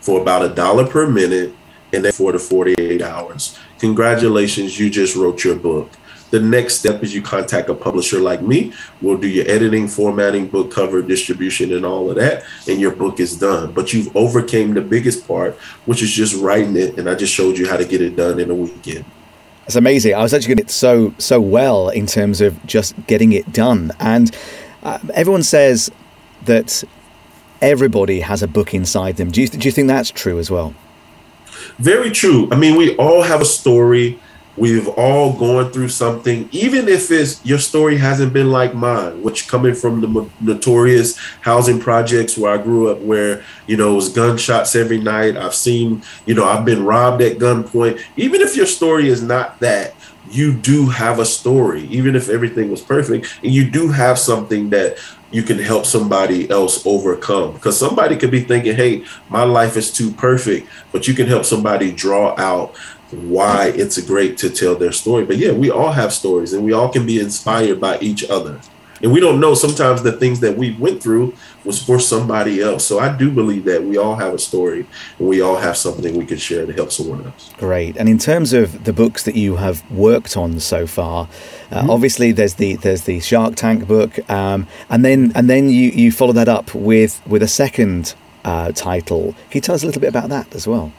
for 0.00 0.20
about 0.22 0.42
a 0.42 0.48
dollar 0.48 0.86
per 0.86 1.06
minute 1.06 1.54
and 1.92 2.04
then 2.04 2.12
four 2.12 2.32
to 2.32 2.38
48 2.38 3.02
hours. 3.02 3.58
Congratulations, 3.78 4.78
you 4.78 4.88
just 4.88 5.14
wrote 5.14 5.44
your 5.44 5.56
book. 5.56 5.90
The 6.30 6.40
next 6.40 6.74
step 6.74 7.02
is 7.02 7.14
you 7.14 7.22
contact 7.22 7.68
a 7.70 7.74
publisher 7.74 8.18
like 8.18 8.42
me. 8.42 8.72
We'll 9.00 9.16
do 9.16 9.28
your 9.28 9.48
editing, 9.48 9.88
formatting, 9.88 10.48
book 10.48 10.70
cover, 10.70 11.00
distribution, 11.00 11.72
and 11.72 11.86
all 11.86 12.10
of 12.10 12.16
that, 12.16 12.44
and 12.66 12.80
your 12.80 12.92
book 12.92 13.18
is 13.18 13.38
done. 13.38 13.72
But 13.72 13.92
you've 13.92 14.14
overcame 14.16 14.74
the 14.74 14.82
biggest 14.82 15.26
part, 15.26 15.54
which 15.86 16.02
is 16.02 16.10
just 16.10 16.36
writing 16.36 16.76
it, 16.76 16.98
and 16.98 17.08
I 17.08 17.14
just 17.14 17.32
showed 17.32 17.56
you 17.56 17.68
how 17.68 17.76
to 17.76 17.84
get 17.84 18.02
it 18.02 18.16
done 18.16 18.38
in 18.38 18.50
a 18.50 18.54
weekend. 18.54 19.04
It's 19.66 19.76
amazing. 19.76 20.14
I 20.14 20.22
was 20.22 20.32
actually 20.32 20.54
getting 20.54 20.64
it 20.66 20.70
so 20.70 21.14
so 21.18 21.40
well 21.40 21.90
in 21.90 22.06
terms 22.06 22.40
of 22.40 22.64
just 22.66 22.94
getting 23.06 23.32
it 23.32 23.52
done, 23.52 23.92
and 24.00 24.34
uh, 24.82 24.98
everyone 25.14 25.42
says 25.42 25.90
that 26.44 26.84
everybody 27.60 28.20
has 28.20 28.42
a 28.42 28.48
book 28.48 28.74
inside 28.74 29.16
them. 29.16 29.30
Do 29.30 29.40
you 29.40 29.48
do 29.48 29.66
you 29.66 29.72
think 29.72 29.88
that's 29.88 30.10
true 30.10 30.38
as 30.38 30.50
well? 30.50 30.74
Very 31.78 32.10
true. 32.10 32.48
I 32.50 32.56
mean, 32.56 32.76
we 32.76 32.96
all 32.96 33.22
have 33.22 33.40
a 33.40 33.44
story. 33.44 34.18
We've 34.58 34.88
all 34.88 35.34
gone 35.34 35.70
through 35.70 35.90
something, 35.90 36.48
even 36.50 36.88
if 36.88 37.10
it's 37.10 37.44
your 37.46 37.58
story 37.58 37.96
hasn't 37.96 38.32
been 38.32 38.50
like 38.50 38.74
mine, 38.74 39.22
which 39.22 39.46
coming 39.46 39.74
from 39.74 40.00
the 40.00 40.30
notorious 40.40 41.16
housing 41.42 41.78
projects 41.78 42.36
where 42.36 42.52
I 42.52 42.62
grew 42.62 42.90
up, 42.90 42.98
where 42.98 43.44
you 43.68 43.76
know 43.76 43.92
it 43.92 43.96
was 43.96 44.08
gunshots 44.08 44.74
every 44.74 44.98
night. 44.98 45.36
I've 45.36 45.54
seen, 45.54 46.02
you 46.26 46.34
know, 46.34 46.44
I've 46.44 46.64
been 46.64 46.84
robbed 46.84 47.22
at 47.22 47.38
gunpoint. 47.38 48.02
Even 48.16 48.40
if 48.40 48.56
your 48.56 48.66
story 48.66 49.08
is 49.08 49.22
not 49.22 49.60
that, 49.60 49.94
you 50.30 50.52
do 50.52 50.86
have 50.86 51.18
a 51.18 51.24
story, 51.24 51.84
even 51.84 52.16
if 52.16 52.28
everything 52.28 52.70
was 52.70 52.80
perfect, 52.80 53.38
and 53.42 53.52
you 53.52 53.70
do 53.70 53.88
have 53.88 54.18
something 54.18 54.70
that 54.70 54.98
you 55.30 55.42
can 55.42 55.58
help 55.58 55.84
somebody 55.84 56.48
else 56.50 56.84
overcome. 56.86 57.52
Because 57.52 57.78
somebody 57.78 58.16
could 58.16 58.30
be 58.30 58.40
thinking, 58.40 58.74
hey, 58.74 59.04
my 59.28 59.44
life 59.44 59.76
is 59.76 59.92
too 59.92 60.10
perfect, 60.10 60.68
but 60.90 61.06
you 61.06 61.14
can 61.14 61.26
help 61.26 61.44
somebody 61.44 61.92
draw 61.92 62.34
out 62.38 62.74
why 63.10 63.72
it's 63.74 64.00
great 64.02 64.36
to 64.38 64.50
tell 64.50 64.74
their 64.74 64.92
story. 64.92 65.24
But 65.24 65.38
yeah, 65.38 65.52
we 65.52 65.70
all 65.70 65.92
have 65.92 66.12
stories 66.12 66.52
and 66.52 66.64
we 66.64 66.72
all 66.72 66.88
can 66.88 67.06
be 67.06 67.20
inspired 67.20 67.80
by 67.80 67.98
each 68.00 68.28
other. 68.28 68.60
And 69.02 69.12
we 69.12 69.20
don't 69.20 69.38
know 69.38 69.54
sometimes 69.54 70.02
the 70.02 70.12
things 70.12 70.40
that 70.40 70.56
we 70.56 70.72
went 70.72 71.02
through 71.02 71.34
was 71.64 71.82
for 71.82 72.00
somebody 72.00 72.60
else. 72.60 72.84
So 72.84 72.98
I 72.98 73.16
do 73.16 73.30
believe 73.30 73.64
that 73.64 73.84
we 73.84 73.96
all 73.96 74.16
have 74.16 74.34
a 74.34 74.38
story 74.38 74.86
and 75.18 75.28
we 75.28 75.40
all 75.40 75.56
have 75.56 75.76
something 75.76 76.16
we 76.16 76.26
can 76.26 76.38
share 76.38 76.66
to 76.66 76.72
help 76.72 76.90
someone 76.90 77.24
else. 77.24 77.52
Great. 77.58 77.96
And 77.96 78.08
in 78.08 78.18
terms 78.18 78.52
of 78.52 78.84
the 78.84 78.92
books 78.92 79.22
that 79.24 79.36
you 79.36 79.56
have 79.56 79.88
worked 79.90 80.36
on 80.36 80.58
so 80.60 80.86
far, 80.86 81.28
uh, 81.70 81.80
mm-hmm. 81.80 81.90
obviously 81.90 82.32
there's 82.32 82.54
the 82.54 82.76
there's 82.76 83.02
the 83.02 83.20
Shark 83.20 83.54
Tank 83.54 83.86
book, 83.86 84.18
um, 84.30 84.66
and 84.88 85.04
then 85.04 85.32
and 85.34 85.48
then 85.48 85.68
you 85.68 85.90
you 85.90 86.10
follow 86.10 86.32
that 86.32 86.48
up 86.48 86.74
with 86.74 87.24
with 87.26 87.42
a 87.42 87.48
second 87.48 88.14
uh, 88.44 88.72
title. 88.72 89.34
Can 89.50 89.58
you 89.58 89.60
tell 89.60 89.74
us 89.74 89.82
a 89.82 89.86
little 89.86 90.00
bit 90.00 90.08
about 90.08 90.28
that 90.30 90.54
as 90.54 90.66
well? 90.66 90.92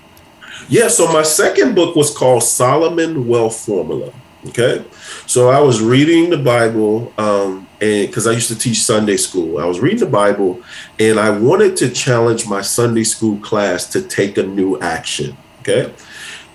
Yeah. 0.67 0.87
So 0.87 1.11
my 1.11 1.23
second 1.23 1.75
book 1.75 1.95
was 1.95 2.15
called 2.15 2.43
Solomon 2.43 3.27
Wealth 3.27 3.65
Formula. 3.65 4.11
Okay. 4.47 4.85
So 5.25 5.49
I 5.49 5.59
was 5.59 5.81
reading 5.81 6.29
the 6.29 6.37
Bible, 6.37 7.13
um, 7.17 7.67
and 7.81 8.07
because 8.07 8.25
I 8.25 8.31
used 8.31 8.47
to 8.49 8.57
teach 8.57 8.81
Sunday 8.83 9.17
school, 9.17 9.59
I 9.59 9.65
was 9.65 9.79
reading 9.79 9.99
the 9.99 10.05
Bible, 10.05 10.61
and 10.97 11.19
I 11.19 11.29
wanted 11.29 11.75
to 11.77 11.89
challenge 11.89 12.47
my 12.47 12.61
Sunday 12.61 13.03
school 13.03 13.37
class 13.39 13.85
to 13.91 14.01
take 14.01 14.37
a 14.37 14.43
new 14.43 14.79
action. 14.79 15.35
Okay. 15.61 15.93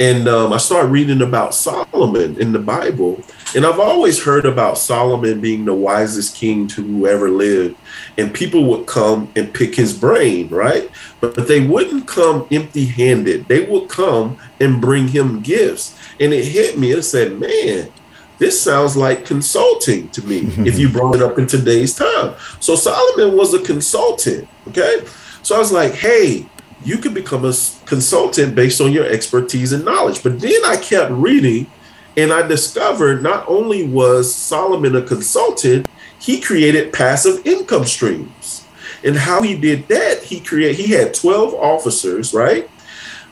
And 0.01 0.27
um, 0.27 0.53
I 0.53 0.57
started 0.57 0.89
reading 0.89 1.23
about 1.23 1.55
Solomon 1.55 2.41
in 2.41 2.53
the 2.53 2.59
Bible. 2.59 3.23
And 3.55 3.65
I've 3.65 3.79
always 3.79 4.23
heard 4.23 4.45
about 4.45 4.79
Solomon 4.79 5.41
being 5.41 5.65
the 5.65 5.75
wisest 5.75 6.35
king 6.35 6.67
to 6.69 6.83
whoever 6.83 7.31
lived. 7.31 7.77
And 8.19 8.35
people 8.35 8.65
would 8.65 8.87
come 8.87 9.31
and 9.37 9.55
pick 9.55 9.75
his 9.77 9.97
brain, 9.97 10.49
right? 10.49 10.91
But, 11.21 11.37
but 11.37 11.47
they 11.47 11.65
wouldn't 11.65 12.09
come 12.09 12.47
empty 12.51 12.87
handed. 12.87 13.47
They 13.47 13.65
would 13.65 13.89
come 13.89 14.39
and 14.61 14.81
bring 14.81 15.09
him 15.09 15.41
gifts. 15.41 15.97
And 16.19 16.33
it 16.33 16.45
hit 16.45 16.77
me. 16.79 16.91
It 16.91 17.03
said, 17.03 17.39
man, 17.39 17.93
this 18.39 18.61
sounds 18.61 18.97
like 18.97 19.25
consulting 19.25 20.09
to 20.11 20.23
me 20.27 20.41
if 20.67 20.79
you 20.79 20.89
brought 20.89 21.15
it 21.15 21.23
up 21.23 21.39
in 21.39 21.47
today's 21.47 21.95
time. 21.95 22.35
So 22.59 22.75
Solomon 22.75 23.37
was 23.37 23.55
a 23.55 23.63
consultant. 23.63 24.49
Okay. 24.69 25.05
So 25.43 25.55
I 25.55 25.59
was 25.59 25.71
like, 25.71 25.93
hey, 25.93 26.49
you 26.85 26.99
can 26.99 27.15
become 27.15 27.45
a 27.45 27.55
consultant 27.87 28.55
based 28.55 28.81
on 28.81 28.93
your 28.93 29.07
expertise 29.07 29.73
and 29.73 29.85
knowledge. 29.85 30.23
But 30.23 30.41
then 30.41 30.65
I 30.65 30.77
kept 30.77 31.11
reading 31.11 31.67
and 32.17 32.33
I 32.33 32.47
discovered 32.47 33.23
not 33.23 33.49
only 33.49 33.87
was 33.87 34.33
Solomon 34.35 34.95
a 34.95 35.03
consultant, 35.03 35.87
he 36.19 36.41
created 36.41 36.93
passive 36.93 37.47
income 37.47 37.85
streams. 37.85 38.65
And 39.03 39.17
how 39.17 39.43
he 39.43 39.57
did 39.57 39.89
that, 39.89 40.23
he 40.23 40.41
created 40.41 40.77
he 40.77 40.93
had 40.93 41.13
12 41.13 41.55
officers, 41.55 42.33
right? 42.33 42.71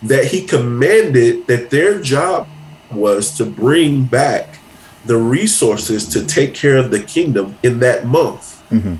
That 0.03 0.27
he 0.27 0.45
commanded 0.45 1.47
that 1.47 1.71
their 1.71 2.01
job 2.01 2.49
was 2.91 3.37
to 3.39 3.47
bring 3.47 4.05
back 4.05 4.59
the 5.05 5.17
resources 5.17 6.07
to 6.09 6.25
take 6.25 6.55
care 6.55 6.77
of 6.77 6.91
the 6.91 7.03
kingdom 7.03 7.57
in 7.63 7.81
that 7.81 8.07
month. 8.07 8.63
Mm-hmm. 8.71 8.97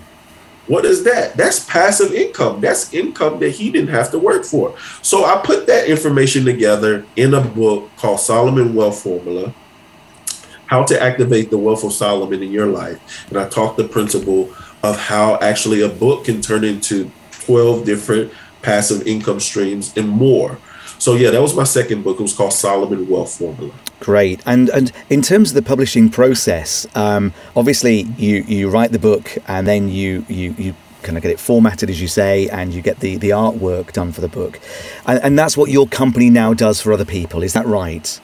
What 0.69 0.85
is 0.85 1.03
that? 1.05 1.37
That's 1.37 1.65
passive 1.65 2.13
income. 2.13 2.61
That's 2.61 2.95
income 2.95 3.41
that 3.41 3.51
he 3.51 3.71
didn't 3.71 3.91
have 3.91 4.11
to 4.13 4.19
work 4.19 4.45
for. 4.45 4.77
So 5.03 5.25
I 5.25 5.41
put 5.45 5.67
that 5.67 5.89
information 5.89 6.45
together 6.45 7.05
in 7.17 7.35
a 7.35 7.41
book 7.41 7.91
called 7.97 8.21
Solomon 8.21 8.75
Wealth 8.75 9.03
Formula 9.03 9.53
How 10.67 10.85
to 10.85 11.03
Activate 11.03 11.51
the 11.51 11.59
Wealth 11.59 11.83
of 11.85 11.93
Solomon 11.93 12.43
in 12.43 12.53
Your 12.53 12.67
Life. 12.67 13.27
And 13.29 13.39
I 13.39 13.49
talked 13.49 13.77
the 13.77 13.89
principle 13.89 14.55
of 14.83 14.99
how 14.99 15.39
actually 15.41 15.83
a 15.83 15.89
book 15.89 16.25
can 16.25 16.41
turn 16.41 16.65
into 16.65 17.11
12 17.33 17.85
different 17.85 18.33
passive 18.63 19.07
income 19.07 19.41
streams 19.41 19.93
and 19.97 20.09
more. 20.09 20.59
So 21.03 21.17
yeah, 21.17 21.31
that 21.31 21.43
was 21.43 21.57
my 21.57 21.65
second 21.65 22.05
book. 22.05 22.21
It 22.21 22.23
was 22.23 22.33
called 22.33 22.53
Solomon 22.53 23.09
Wealth 23.09 23.37
Formula. 23.37 23.75
Great. 23.99 24.41
And 24.47 24.71
and 24.71 24.93
in 25.11 25.21
terms 25.21 25.51
of 25.51 25.57
the 25.57 25.69
publishing 25.69 26.09
process, 26.09 26.87
um, 26.95 27.35
obviously 27.57 28.03
you 28.17 28.45
you 28.47 28.71
write 28.71 28.93
the 28.93 29.01
book 29.01 29.37
and 29.49 29.67
then 29.67 29.89
you 29.89 30.25
you 30.29 30.55
you 30.57 30.77
kind 31.03 31.17
of 31.17 31.25
get 31.25 31.33
it 31.33 31.41
formatted 31.41 31.91
as 31.91 32.01
you 32.01 32.07
say 32.07 32.49
and 32.51 32.73
you 32.73 32.81
get 32.83 33.01
the 33.01 33.17
the 33.17 33.31
artwork 33.31 33.91
done 33.91 34.13
for 34.13 34.21
the 34.21 34.29
book. 34.29 34.61
And, 35.05 35.19
and 35.25 35.37
that's 35.37 35.57
what 35.57 35.73
your 35.73 35.89
company 35.89 36.31
now 36.31 36.55
does 36.55 36.81
for 36.81 36.93
other 36.93 37.05
people 37.05 37.43
is 37.43 37.53
that 37.55 37.67
right? 37.67 38.21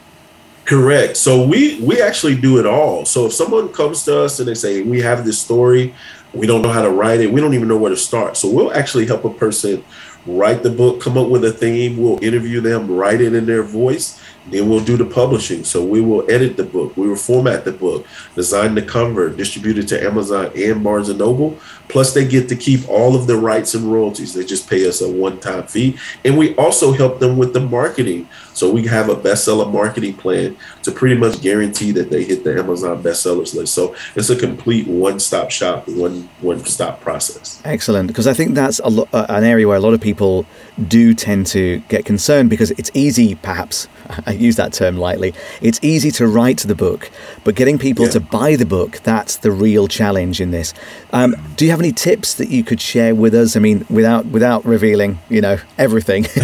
Correct. 0.65 1.17
So 1.17 1.45
we 1.45 1.81
we 1.81 2.01
actually 2.01 2.37
do 2.41 2.61
it 2.61 2.67
all. 2.67 3.05
So 3.05 3.27
if 3.27 3.33
someone 3.33 3.73
comes 3.73 4.05
to 4.05 4.21
us 4.21 4.39
and 4.39 4.47
they 4.47 4.55
say 4.55 4.83
we 4.83 5.01
have 5.01 5.25
this 5.25 5.41
story. 5.41 5.97
We 6.35 6.47
don't 6.47 6.61
know 6.61 6.75
how 6.79 6.83
to 6.83 6.91
write 6.91 7.21
it. 7.23 7.33
We 7.33 7.41
don't 7.41 7.55
even 7.55 7.69
know 7.69 7.79
where 7.79 7.91
to 7.91 7.97
start. 7.97 8.37
So 8.37 8.51
we'll 8.51 8.75
actually 8.75 9.07
help 9.07 9.25
a 9.25 9.31
person 9.31 9.83
write 10.27 10.63
the 10.63 10.71
book, 10.71 11.01
come 11.01 11.17
up 11.17 11.29
with 11.29 11.45
a 11.45 11.53
theme. 11.53 11.97
We'll 11.97 12.23
interview 12.23 12.61
them, 12.61 12.91
write 12.91 13.21
it 13.21 13.35
in 13.35 13.47
their 13.47 13.63
voice, 13.63 14.21
then 14.51 14.69
we'll 14.69 14.85
do 14.85 14.97
the 14.97 15.05
publishing. 15.05 15.65
So 15.65 15.85
we 15.85 16.01
will 16.01 16.29
edit 16.31 16.57
the 16.57 16.65
book, 16.65 16.97
we 16.97 17.09
will 17.09 17.17
format 17.17 17.65
the 17.65 17.73
book, 17.73 18.07
design 18.35 18.75
the 18.75 18.83
cover, 18.83 19.29
distribute 19.31 19.79
it 19.79 19.89
to 19.89 20.03
Amazon 20.05 20.51
and 20.57 20.83
Barnes 20.83 21.09
and 21.09 21.19
Noble. 21.19 21.59
Plus, 21.89 22.13
they 22.13 22.27
get 22.27 22.49
to 22.51 22.57
keep 22.57 22.87
all 22.89 23.17
of 23.17 23.27
the 23.27 23.37
rights 23.37 23.75
and 23.75 23.91
royalties. 23.91 24.35
They 24.35 24.45
just 24.45 24.69
pay 24.69 24.87
us 24.87 25.01
a 25.01 25.11
one-time 25.11 25.67
fee, 25.67 25.97
and 26.25 26.37
we 26.37 26.55
also 26.57 26.93
help 26.93 27.19
them 27.19 27.39
with 27.39 27.55
the 27.55 27.61
marketing. 27.61 28.29
So 28.53 28.71
we 28.71 28.87
have 28.89 29.09
a 29.09 29.17
bestseller 29.17 29.73
marketing 29.73 30.15
plan 30.15 30.57
to 30.83 30.91
pretty 30.91 31.17
much 31.17 31.41
guarantee 31.41 31.93
that 31.93 32.11
they 32.11 32.25
hit 32.25 32.45
the 32.45 32.59
Amazon 32.59 33.03
bestsellers 33.03 33.55
list. 33.55 33.73
So 33.73 33.95
it's 34.17 34.31
a 34.31 34.37
complete 34.37 34.87
one-stop 34.87 35.51
shop, 35.51 35.89
one 35.89 36.29
one-stop 36.41 37.01
process. 37.01 37.63
Excellent, 37.65 38.09
because 38.09 38.27
I 38.27 38.35
think 38.35 38.55
that's 38.55 38.81
a 38.81 38.89
lo- 38.89 39.09
uh, 39.13 39.27
an 39.29 39.45
area 39.45 39.67
where 39.67 39.77
a 39.77 39.81
lot 39.81 39.95
of 39.95 40.01
people 40.01 40.45
do 40.89 41.15
tend 41.15 41.47
to 41.49 41.79
get 41.89 42.05
concerned 42.05 42.51
because 42.51 42.71
it's 42.73 42.91
easy, 42.95 43.35
perhaps 43.37 43.89
I 44.27 44.35
use 44.41 44.57
that 44.57 44.73
term 44.73 44.97
lightly. 44.97 45.35
It's 45.61 45.79
easy 45.83 46.11
to 46.13 46.27
write 46.27 46.59
the 46.59 46.75
book, 46.75 47.11
but 47.45 47.55
getting 47.55 47.79
people 47.79 48.07
yeah. 48.07 48.13
to 48.13 48.21
buy 48.21 48.57
the 48.57 48.67
book, 48.67 49.01
that's 49.03 49.37
the 49.37 49.51
real 49.51 49.89
challenge 49.89 50.41
in 50.41 50.51
this. 50.51 50.75
Um, 51.13 51.37
do 51.57 51.65
you 51.65 51.71
have 51.71 51.81
any 51.81 51.93
tips 51.93 52.35
that 52.35 52.49
you 52.49 52.65
could 52.65 52.81
share 52.81 53.15
with 53.15 53.35
us? 53.35 53.57
I 53.57 53.61
mean, 53.61 53.87
without 53.91 54.27
without 54.27 54.65
revealing, 54.65 55.19
you 55.29 55.41
know, 55.41 55.59
everything. 55.77 56.23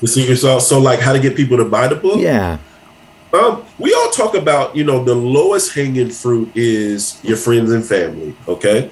the 0.00 0.06
secret 0.06 0.36
sauce. 0.36 0.68
So, 0.68 0.78
like, 0.80 1.00
how 1.00 1.12
to 1.12 1.20
get 1.20 1.36
people 1.36 1.56
to 1.58 1.64
buy 1.64 1.88
the 1.88 1.96
book? 1.96 2.18
Yeah. 2.18 2.58
Um, 3.32 3.64
we 3.78 3.94
all 3.94 4.10
talk 4.10 4.34
about, 4.34 4.74
you 4.74 4.82
know, 4.82 5.04
the 5.04 5.14
lowest 5.14 5.74
hanging 5.74 6.10
fruit 6.10 6.50
is 6.56 7.22
your 7.22 7.36
friends 7.36 7.70
and 7.70 7.84
family. 7.84 8.34
Okay. 8.48 8.90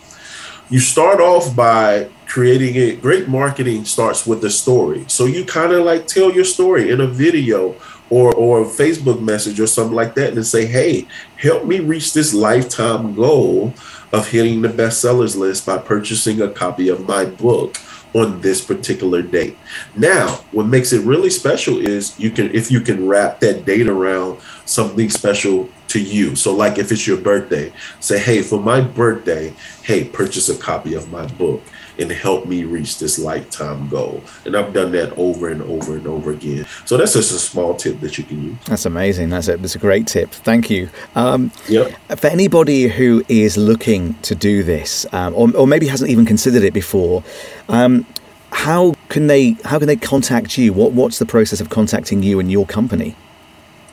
You 0.70 0.78
start 0.78 1.20
off 1.20 1.56
by 1.56 2.08
creating 2.26 2.76
it. 2.76 3.00
Great 3.00 3.26
marketing 3.26 3.84
starts 3.84 4.26
with 4.26 4.40
the 4.40 4.50
story. 4.50 5.04
So 5.08 5.24
you 5.24 5.44
kind 5.44 5.72
of 5.72 5.84
like 5.84 6.06
tell 6.06 6.30
your 6.30 6.44
story 6.44 6.90
in 6.90 7.00
a 7.00 7.06
video 7.06 7.74
or 8.10 8.34
or 8.34 8.62
a 8.62 8.64
Facebook 8.64 9.20
message 9.20 9.60
or 9.60 9.66
something 9.66 9.94
like 9.94 10.14
that 10.14 10.32
and 10.32 10.46
say, 10.46 10.66
hey, 10.66 11.06
help 11.36 11.64
me 11.64 11.80
reach 11.80 12.12
this 12.12 12.34
lifetime 12.34 13.14
goal 13.14 13.74
of 14.12 14.28
hitting 14.28 14.62
the 14.62 14.68
bestsellers 14.68 15.36
list 15.36 15.66
by 15.66 15.78
purchasing 15.78 16.40
a 16.40 16.48
copy 16.48 16.88
of 16.88 17.06
my 17.06 17.24
book 17.24 17.76
on 18.14 18.40
this 18.40 18.64
particular 18.64 19.20
date. 19.20 19.56
Now, 19.94 20.28
what 20.52 20.66
makes 20.66 20.92
it 20.92 21.04
really 21.04 21.30
special 21.30 21.78
is 21.78 22.18
you 22.18 22.30
can 22.30 22.50
if 22.54 22.70
you 22.70 22.80
can 22.80 23.06
wrap 23.06 23.40
that 23.40 23.64
date 23.64 23.86
around 23.86 24.40
something 24.64 25.10
special 25.10 25.68
to 25.88 26.00
you. 26.00 26.34
So 26.36 26.54
like 26.54 26.78
if 26.78 26.90
it's 26.90 27.06
your 27.06 27.18
birthday, 27.18 27.72
say, 28.00 28.18
"Hey, 28.18 28.42
for 28.42 28.60
my 28.60 28.80
birthday, 28.80 29.54
hey, 29.82 30.04
purchase 30.04 30.48
a 30.48 30.56
copy 30.56 30.94
of 30.94 31.10
my 31.10 31.26
book." 31.26 31.62
And 31.98 32.10
help 32.10 32.46
me 32.46 32.64
reach 32.64 32.98
this 32.98 33.18
lifetime 33.18 33.88
goal. 33.88 34.22
And 34.44 34.56
I've 34.56 34.72
done 34.72 34.92
that 34.92 35.16
over 35.18 35.48
and 35.48 35.62
over 35.62 35.96
and 35.96 36.06
over 36.06 36.30
again. 36.30 36.66
So 36.84 36.96
that's 36.96 37.14
just 37.14 37.32
a 37.32 37.38
small 37.38 37.74
tip 37.74 38.00
that 38.00 38.18
you 38.18 38.24
can 38.24 38.42
use. 38.42 38.56
That's 38.66 38.86
amazing. 38.86 39.30
That's 39.30 39.48
a, 39.48 39.56
that's 39.56 39.74
a 39.74 39.78
great 39.78 40.06
tip. 40.06 40.30
Thank 40.30 40.70
you. 40.70 40.88
Um, 41.14 41.50
yep. 41.68 41.92
For 42.18 42.28
anybody 42.28 42.88
who 42.88 43.24
is 43.28 43.56
looking 43.56 44.14
to 44.22 44.34
do 44.34 44.62
this, 44.62 45.06
um, 45.12 45.34
or, 45.34 45.54
or 45.56 45.66
maybe 45.66 45.86
hasn't 45.86 46.10
even 46.10 46.24
considered 46.24 46.62
it 46.62 46.72
before, 46.72 47.24
um, 47.68 48.06
how 48.50 48.94
can 49.08 49.26
they 49.26 49.56
how 49.64 49.78
can 49.78 49.86
they 49.86 49.96
contact 49.96 50.56
you? 50.56 50.72
What 50.72 50.92
what's 50.92 51.18
the 51.18 51.26
process 51.26 51.60
of 51.60 51.68
contacting 51.68 52.22
you 52.22 52.40
and 52.40 52.50
your 52.50 52.66
company? 52.66 53.14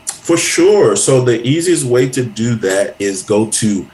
For 0.08 0.38
sure. 0.38 0.96
So 0.96 1.24
the 1.24 1.46
easiest 1.46 1.86
way 1.86 2.10
to 2.10 2.24
do 2.24 2.56
that 2.56 2.96
is 3.00 3.22
go 3.22 3.48
to 3.52 3.88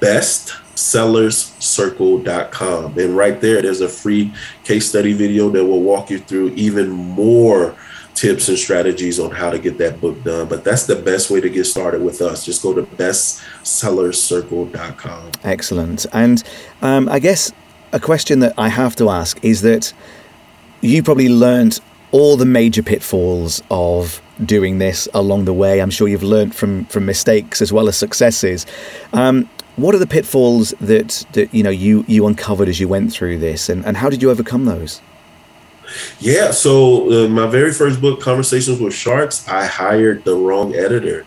best 0.00 0.52
sellerscircle.com. 0.76 2.98
And 2.98 3.16
right 3.16 3.40
there, 3.40 3.62
there's 3.62 3.80
a 3.80 3.88
free 3.88 4.32
case 4.62 4.88
study 4.88 5.14
video 5.14 5.50
that 5.50 5.64
will 5.64 5.82
walk 5.82 6.10
you 6.10 6.18
through 6.18 6.50
even 6.50 6.90
more 6.90 7.74
tips 8.14 8.48
and 8.48 8.58
strategies 8.58 9.20
on 9.20 9.30
how 9.30 9.50
to 9.50 9.58
get 9.58 9.76
that 9.78 10.00
book 10.00 10.22
done. 10.22 10.46
But 10.48 10.62
that's 10.64 10.86
the 10.86 10.96
best 10.96 11.30
way 11.30 11.40
to 11.40 11.50
get 11.50 11.64
started 11.64 12.02
with 12.02 12.22
us. 12.22 12.44
Just 12.44 12.62
go 12.62 12.72
to 12.74 12.82
bestsellerscircle.com. 12.82 15.32
Excellent. 15.44 16.06
And 16.12 16.42
um, 16.82 17.08
I 17.08 17.18
guess 17.18 17.50
a 17.92 18.00
question 18.00 18.40
that 18.40 18.54
I 18.58 18.68
have 18.68 18.96
to 18.96 19.10
ask 19.10 19.38
is 19.44 19.62
that 19.62 19.92
you 20.80 21.02
probably 21.02 21.28
learned 21.28 21.80
all 22.12 22.36
the 22.36 22.46
major 22.46 22.82
pitfalls 22.82 23.62
of 23.70 24.22
doing 24.44 24.78
this 24.78 25.08
along 25.14 25.44
the 25.44 25.52
way. 25.52 25.80
I'm 25.80 25.90
sure 25.90 26.08
you've 26.08 26.22
learned 26.22 26.54
from 26.54 26.84
from 26.86 27.06
mistakes 27.06 27.60
as 27.60 27.72
well 27.72 27.88
as 27.88 27.96
successes. 27.96 28.66
Um, 29.12 29.48
what 29.76 29.94
are 29.94 29.98
the 29.98 30.06
pitfalls 30.06 30.74
that, 30.80 31.24
that 31.32 31.52
you 31.54 31.62
know 31.62 31.70
you 31.70 32.04
you 32.08 32.26
uncovered 32.26 32.68
as 32.68 32.80
you 32.80 32.88
went 32.88 33.12
through 33.12 33.38
this, 33.38 33.68
and, 33.68 33.84
and 33.84 33.96
how 33.96 34.10
did 34.10 34.22
you 34.22 34.30
overcome 34.30 34.64
those? 34.64 35.00
Yeah, 36.18 36.50
so 36.50 37.26
uh, 37.26 37.28
my 37.28 37.46
very 37.46 37.72
first 37.72 38.00
book, 38.00 38.20
Conversations 38.20 38.80
with 38.80 38.92
Sharks, 38.92 39.46
I 39.46 39.66
hired 39.66 40.24
the 40.24 40.34
wrong 40.34 40.74
editor, 40.74 41.24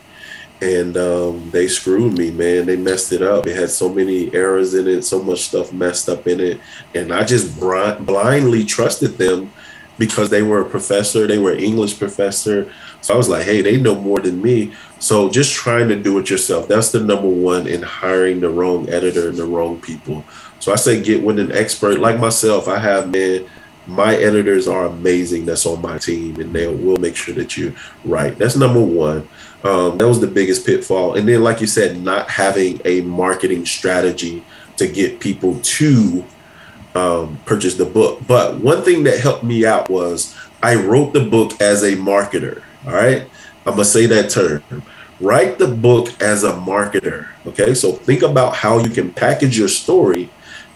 and 0.62 0.98
um, 0.98 1.50
they 1.52 1.68
screwed 1.68 2.18
me, 2.18 2.32
man. 2.32 2.66
They 2.66 2.76
messed 2.76 3.14
it 3.14 3.22
up. 3.22 3.48
It 3.48 3.56
had 3.56 3.70
so 3.70 3.88
many 3.88 4.34
errors 4.34 4.74
in 4.74 4.88
it, 4.88 5.04
so 5.04 5.24
much 5.24 5.42
stuff 5.42 5.72
messed 5.72 6.10
up 6.10 6.28
in 6.28 6.40
it, 6.40 6.60
and 6.94 7.14
I 7.14 7.24
just 7.24 7.58
blindly 7.60 8.66
trusted 8.66 9.18
them 9.18 9.54
because 10.00 10.30
they 10.30 10.42
were 10.42 10.62
a 10.62 10.70
professor, 10.70 11.28
they 11.28 11.38
were 11.38 11.54
English 11.54 12.00
professor. 12.00 12.72
So 13.02 13.14
I 13.14 13.18
was 13.18 13.30
like, 13.30 13.46
hey, 13.46 13.62
they 13.62 13.80
know 13.80 13.96
more 13.96 14.20
than 14.20 14.42
me. 14.42 14.74
So 14.98 15.30
just 15.30 15.54
trying 15.54 15.90
to 15.90 16.02
do 16.02 16.18
it 16.18 16.30
yourself. 16.30 16.68
That's 16.68 16.92
the 16.92 17.02
number 17.02 17.30
one 17.30 17.68
in 17.68 17.84
hiring 17.84 18.40
the 18.40 18.50
wrong 18.50 18.90
editor 18.90 19.30
and 19.30 19.38
the 19.38 19.46
wrong 19.46 19.80
people. 19.80 20.24
So 20.60 20.74
I 20.74 20.78
say 20.78 21.02
get 21.02 21.22
with 21.22 21.38
an 21.38 21.52
expert 21.52 22.00
like 22.00 22.20
myself. 22.20 22.68
I 22.68 22.80
have 22.80 23.12
man, 23.12 23.46
my 23.88 24.16
editors 24.16 24.68
are 24.68 24.86
amazing. 24.86 25.46
That's 25.46 25.66
on 25.66 25.82
my 25.82 25.98
team, 25.98 26.40
and 26.40 26.54
they 26.54 26.68
will 26.68 26.98
make 26.98 27.16
sure 27.16 27.36
that 27.36 27.58
you 27.58 27.76
write. 28.06 28.38
That's 28.38 28.56
number 28.56 28.82
one. 28.82 29.28
Um, 29.64 29.98
that 29.98 30.08
was 30.08 30.22
the 30.22 30.28
biggest 30.28 30.66
pitfall. 30.66 31.16
And 31.16 31.28
then, 31.28 31.44
like 31.44 31.60
you 31.60 31.68
said, 31.68 32.02
not 32.02 32.30
having 32.30 32.80
a 32.86 33.02
marketing 33.02 33.66
strategy 33.66 34.44
to 34.78 34.88
get 34.88 35.20
people 35.20 35.60
to 35.62 36.26
um, 36.96 37.40
purchase 37.46 37.76
the 37.76 37.86
book. 37.86 38.22
But 38.28 38.58
one 38.58 38.84
thing 38.84 39.04
that 39.04 39.20
helped 39.20 39.44
me 39.44 39.66
out 39.66 39.90
was 39.90 40.36
I 40.62 40.76
wrote 40.76 41.14
the 41.14 41.26
book 41.26 41.60
as 41.62 41.84
a 41.84 41.96
marketer. 41.96 42.62
All 42.86 42.94
right. 42.94 43.28
I'm 43.66 43.76
going 43.76 43.78
to 43.78 43.86
say 43.86 44.06
that 44.08 44.30
term. 44.30 44.64
Write 45.20 45.58
the 45.58 45.68
book 45.68 46.10
as 46.22 46.44
a 46.44 46.54
marketer. 46.54 47.28
Okay. 47.46 47.74
So 47.74 47.92
think 47.92 48.22
about 48.22 48.56
how 48.56 48.80
you 48.80 48.90
can 48.90 49.12
package 49.12 49.58
your 49.58 49.68
story 49.68 50.30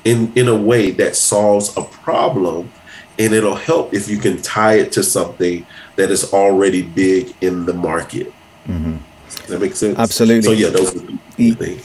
in, 0.03 0.31
in 0.35 0.47
a 0.47 0.55
way 0.55 0.91
that 0.91 1.15
solves 1.15 1.75
a 1.77 1.83
problem. 1.83 2.71
And 3.19 3.33
it'll 3.33 3.55
help 3.55 3.93
if 3.93 4.09
you 4.09 4.17
can 4.17 4.41
tie 4.41 4.75
it 4.75 4.91
to 4.93 5.03
something 5.03 5.65
that 5.95 6.11
is 6.11 6.33
already 6.33 6.81
big 6.81 7.33
in 7.41 7.65
the 7.65 7.73
market. 7.73 8.33
Mm-hmm. 8.65 8.97
Does 9.27 9.47
that 9.47 9.59
make 9.59 9.75
sense? 9.75 9.97
Absolutely. 9.97 10.41
So, 10.41 10.51
yeah, 10.51 10.69
those 10.69 10.93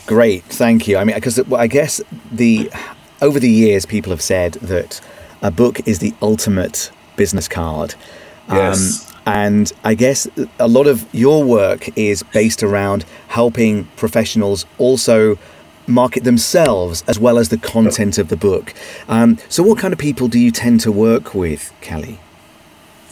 Great. 0.07 0.45
Thank 0.45 0.87
you. 0.87 0.97
I 0.99 1.05
mean, 1.05 1.17
because 1.17 1.39
I 1.53 1.67
guess 1.67 2.01
the 2.31 2.71
over 3.21 3.41
the 3.41 3.51
years, 3.51 3.87
people 3.87 4.11
have 4.11 4.23
said 4.23 4.55
that 4.55 5.01
a 5.43 5.51
book 5.51 5.87
is 5.87 5.99
the 5.99 6.15
ultimate 6.23 6.91
business 7.17 7.49
card. 7.49 7.95
Yes. 8.51 9.07
Um, 9.11 9.15
and 9.27 9.73
I 9.85 9.95
guess 9.95 10.27
a 10.59 10.69
lot 10.69 10.87
of 10.87 11.07
your 11.13 11.45
work 11.45 11.97
is 11.99 12.23
based 12.23 12.63
around 12.63 13.05
helping 13.29 13.85
professionals 13.97 14.65
also 14.79 15.39
market 15.87 16.25
themselves 16.25 17.05
as 17.07 17.19
well 17.19 17.39
as 17.39 17.51
the 17.51 17.59
content 17.59 18.19
of 18.19 18.29
the 18.29 18.37
book. 18.37 18.73
Um, 19.09 19.39
so, 19.49 19.63
what 19.63 19.79
kind 19.79 19.93
of 19.93 19.99
people 19.99 20.29
do 20.29 20.39
you 20.39 20.51
tend 20.51 20.81
to 20.81 20.93
work 20.93 21.35
with, 21.35 21.73
Kelly? 21.81 22.21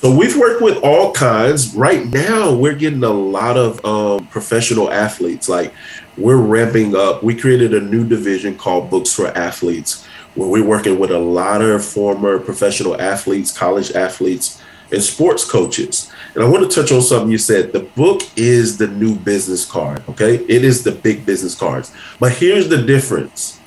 So 0.01 0.15
we've 0.15 0.37
worked 0.37 0.63
with 0.63 0.77
all 0.85 1.13
kinds. 1.13 1.75
Right 1.75 2.07
now, 2.07 2.55
we're 2.55 2.75
getting 2.75 3.03
a 3.03 3.09
lot 3.09 3.57
of 3.57 3.83
um, 3.85 4.27
professional 4.29 4.91
athletes. 4.91 5.49
Like 5.49 5.73
we're 6.17 6.37
ramping 6.37 6.95
up. 6.97 7.23
We 7.23 7.35
created 7.35 7.75
a 7.75 7.81
new 7.81 8.07
division 8.07 8.57
called 8.57 8.91
Books 8.91 9.13
for 9.13 9.29
Athletes, 9.29 10.05
where 10.35 10.49
we're 10.49 10.67
working 10.67 10.99
with 10.99 11.11
a 11.11 11.19
lot 11.19 11.63
of 11.63 11.85
former 11.85 12.39
professional 12.39 13.01
athletes, 13.01 13.57
college 13.57 13.93
athletes, 13.93 14.63
and 14.93 15.03
sports 15.03 15.45
coaches. 15.45 16.11
And 16.35 16.45
I 16.45 16.49
want 16.49 16.71
to 16.71 16.75
touch 16.75 16.93
on 16.93 17.03
something 17.03 17.31
you 17.31 17.39
said. 17.39 17.73
The 17.73 17.81
book 17.81 18.23
is 18.37 18.79
the 18.79 18.87
new 18.87 19.17
business 19.17 19.65
card. 19.65 20.03
Okay, 20.09 20.37
it 20.37 20.65
is 20.65 20.85
the 20.85 20.93
big 20.93 21.27
business 21.27 21.55
cards. 21.55 21.93
But 22.21 22.33
here's 22.33 22.69
the 22.69 22.83
difference. 22.83 23.61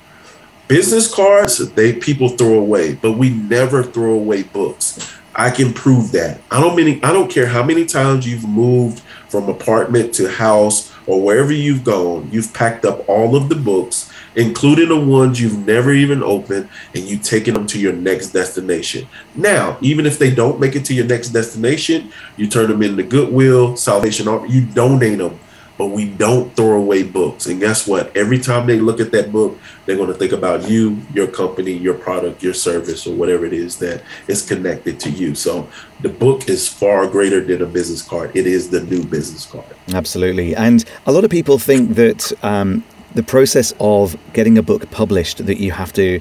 Business 0.67 1.11
cards, 1.13 1.57
they 1.73 1.93
people 1.93 2.29
throw 2.29 2.59
away, 2.59 2.93
but 2.93 3.13
we 3.13 3.31
never 3.31 3.83
throw 3.83 4.13
away 4.13 4.43
books 4.43 5.17
I 5.39 5.51
can 5.51 5.73
prove 5.73 6.11
that. 6.11 6.41
I 6.51 6.59
don't 6.59 6.75
mean 6.75 6.99
I 7.01 7.13
don't 7.13 7.31
care 7.31 7.45
how 7.45 7.63
many 7.63 7.85
times 7.85 8.27
you've 8.27 8.45
moved 8.45 8.99
from 9.29 9.47
apartment 9.47 10.13
to 10.15 10.29
house 10.29 10.88
or 11.09 11.19
wherever 11.21 11.51
you've 11.51 11.83
gone, 11.83 12.29
you've 12.31 12.53
packed 12.53 12.85
up 12.85 13.07
all 13.09 13.35
of 13.35 13.49
the 13.49 13.55
books, 13.55 14.11
including 14.35 14.89
the 14.89 14.99
ones 14.99 15.41
you've 15.41 15.65
never 15.65 15.91
even 15.91 16.21
opened, 16.21 16.69
and 16.93 17.03
you've 17.03 17.23
taken 17.23 17.55
them 17.55 17.65
to 17.65 17.79
your 17.79 17.93
next 17.93 18.27
destination. 18.27 19.07
Now, 19.33 19.79
even 19.81 20.05
if 20.05 20.19
they 20.19 20.33
don't 20.33 20.59
make 20.59 20.75
it 20.75 20.85
to 20.85 20.93
your 20.93 21.07
next 21.07 21.29
destination, 21.29 22.11
you 22.37 22.47
turn 22.47 22.69
them 22.69 22.83
into 22.83 23.01
Goodwill, 23.01 23.75
Salvation 23.75 24.27
Army, 24.27 24.51
you 24.51 24.65
donate 24.65 25.17
them 25.17 25.39
but 25.79 25.87
we 25.87 26.09
don't 26.09 26.53
throw 26.57 26.77
away 26.77 27.03
books. 27.03 27.45
And 27.45 27.57
guess 27.57 27.87
what? 27.87 28.15
Every 28.15 28.37
time 28.37 28.67
they 28.67 28.81
look 28.81 28.99
at 28.99 29.13
that 29.13 29.31
book, 29.31 29.57
they're 29.85 29.95
going 29.95 30.09
to 30.09 30.13
think 30.13 30.33
about 30.33 30.69
you, 30.69 31.01
your 31.13 31.27
company, 31.27 31.71
your 31.71 31.93
product, 31.93 32.43
your 32.43 32.53
service, 32.53 33.07
or 33.07 33.15
whatever 33.15 33.45
it 33.45 33.53
is 33.53 33.77
that 33.77 34.03
is 34.27 34.45
connected 34.45 34.99
to 34.99 35.09
you. 35.09 35.35
So 35.35 35.69
the 36.01 36.09
book 36.09 36.49
is 36.49 36.67
far 36.67 37.07
greater 37.07 37.39
than 37.39 37.61
a 37.61 37.65
business 37.65 38.01
card. 38.01 38.35
It 38.35 38.45
is 38.45 38.69
the 38.69 38.81
new 38.81 39.05
business 39.05 39.45
card. 39.45 39.73
Absolutely. 39.93 40.53
And 40.53 40.83
a 41.05 41.13
lot 41.13 41.23
of 41.23 41.31
people 41.31 41.57
think 41.57 41.95
that 41.95 42.33
um, 42.43 42.83
the 43.15 43.23
process 43.23 43.73
of 43.79 44.17
getting 44.33 44.57
a 44.57 44.61
book 44.61 44.91
published, 44.91 45.45
that 45.45 45.59
you 45.61 45.71
have 45.71 45.93
to 45.93 46.19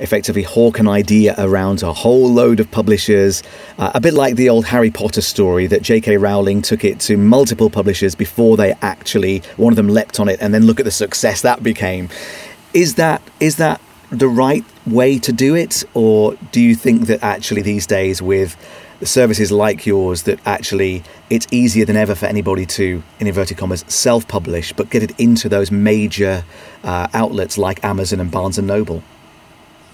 effectively 0.00 0.42
hawk 0.42 0.78
an 0.78 0.88
idea 0.88 1.34
around 1.38 1.82
a 1.82 1.92
whole 1.92 2.28
load 2.32 2.58
of 2.58 2.70
publishers, 2.70 3.42
uh, 3.78 3.92
a 3.94 4.00
bit 4.00 4.14
like 4.14 4.36
the 4.36 4.48
old 4.48 4.66
Harry 4.66 4.90
Potter 4.90 5.20
story 5.20 5.66
that 5.66 5.82
J.K. 5.82 6.16
Rowling 6.16 6.62
took 6.62 6.84
it 6.84 6.98
to 7.00 7.16
multiple 7.16 7.70
publishers 7.70 8.14
before 8.14 8.56
they 8.56 8.72
actually, 8.82 9.42
one 9.56 9.72
of 9.72 9.76
them 9.76 9.88
leapt 9.88 10.18
on 10.18 10.28
it, 10.28 10.40
and 10.40 10.52
then 10.52 10.64
look 10.64 10.80
at 10.80 10.84
the 10.84 10.90
success 10.90 11.42
that 11.42 11.62
became. 11.62 12.08
Is 12.72 12.94
that 12.96 13.22
is 13.40 13.56
that 13.56 13.80
the 14.10 14.28
right 14.28 14.64
way 14.86 15.18
to 15.20 15.32
do 15.32 15.54
it, 15.54 15.84
or 15.94 16.34
do 16.50 16.60
you 16.60 16.74
think 16.74 17.06
that 17.06 17.22
actually 17.22 17.62
these 17.62 17.86
days 17.86 18.20
with 18.20 18.56
services 19.02 19.50
like 19.50 19.86
yours 19.86 20.24
that 20.24 20.38
actually 20.46 21.02
it's 21.30 21.46
easier 21.50 21.84
than 21.84 21.96
ever 21.96 22.14
for 22.14 22.26
anybody 22.26 22.66
to, 22.66 23.02
in 23.18 23.26
inverted 23.26 23.56
commas, 23.56 23.84
self-publish, 23.88 24.72
but 24.74 24.90
get 24.90 25.02
it 25.02 25.18
into 25.18 25.48
those 25.48 25.70
major 25.70 26.44
uh, 26.84 27.08
outlets 27.14 27.56
like 27.56 27.82
Amazon 27.84 28.20
and 28.20 28.30
Barnes 28.30 28.58
and 28.58 28.66
Noble? 28.66 29.02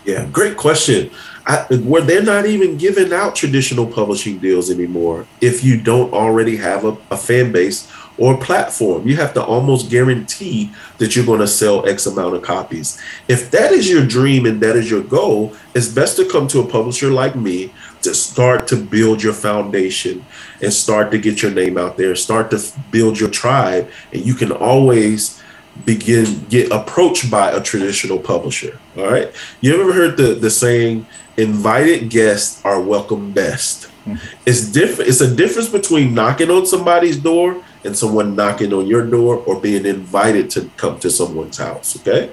Yeah, 0.07 0.25
great 0.27 0.57
question. 0.57 1.11
I, 1.47 1.65
where 1.83 2.03
they're 2.03 2.23
not 2.23 2.47
even 2.47 2.77
giving 2.77 3.13
out 3.13 3.35
traditional 3.35 3.87
publishing 3.87 4.39
deals 4.39 4.71
anymore 4.71 5.27
if 5.41 5.63
you 5.63 5.81
don't 5.81 6.13
already 6.13 6.57
have 6.57 6.85
a, 6.85 6.97
a 7.11 7.17
fan 7.17 7.53
base 7.53 7.91
or 8.19 8.37
platform. 8.37 9.07
You 9.07 9.17
have 9.17 9.35
to 9.35 9.45
almost 9.45 9.91
guarantee 9.91 10.73
that 10.99 11.15
you're 11.15 11.27
going 11.27 11.41
to 11.41 11.49
sell 11.49 11.87
X 11.89 12.07
amount 12.07 12.35
of 12.35 12.43
copies. 12.43 13.01
If 13.29 13.51
that 13.51 13.73
is 13.73 13.91
your 13.91 14.07
dream 14.07 14.47
and 14.47 14.61
that 14.61 14.77
is 14.77 14.91
your 14.91 15.03
goal, 15.03 15.55
it's 15.75 15.89
best 15.89 16.17
to 16.17 16.29
come 16.29 16.49
to 16.49 16.61
a 16.61 16.67
publisher 16.67 17.11
like 17.11 17.37
me 17.37 17.73
to 18.03 18.15
start 18.15 18.69
to 18.69 18.77
build 18.77 19.23
your 19.23 19.35
foundation 19.35 20.25
and 20.63 20.73
start 20.73 21.11
to 21.11 21.19
get 21.19 21.43
your 21.43 21.51
name 21.51 21.77
out 21.77 21.97
there, 21.97 22.15
start 22.15 22.51
to 22.53 22.65
build 22.93 23.19
your 23.19 23.31
tribe, 23.31 23.91
and 24.13 24.25
you 24.25 24.35
can 24.35 24.53
always 24.53 25.43
begin 25.85 26.45
get 26.49 26.71
approached 26.73 27.31
by 27.31 27.51
a 27.51 27.61
traditional 27.61 28.19
publisher. 28.19 28.79
All 28.97 29.07
right. 29.07 29.33
You 29.61 29.81
ever 29.81 29.93
heard 29.93 30.17
the 30.17 30.35
the 30.35 30.51
saying 30.51 31.07
invited 31.37 32.11
guests 32.11 32.65
are 32.65 32.81
welcome 32.81 33.33
best? 33.33 33.89
Mm-hmm. 34.05 34.17
It's 34.47 34.71
different 34.71 35.11
it's 35.11 35.21
a 35.21 35.35
difference 35.35 35.69
between 35.69 36.15
knocking 36.15 36.51
on 36.51 36.67
somebody's 36.67 37.17
door 37.17 37.63
and 37.85 37.97
someone 37.97 38.35
knocking 38.35 38.73
on 38.73 38.87
your 38.87 39.07
door 39.07 39.37
or 39.47 39.61
being 39.61 39.87
invited 39.87 40.51
to 40.51 40.71
come 40.77 40.99
to 41.01 41.11
someone's 41.11 41.59
house. 41.59 41.99
Okay. 42.01 42.33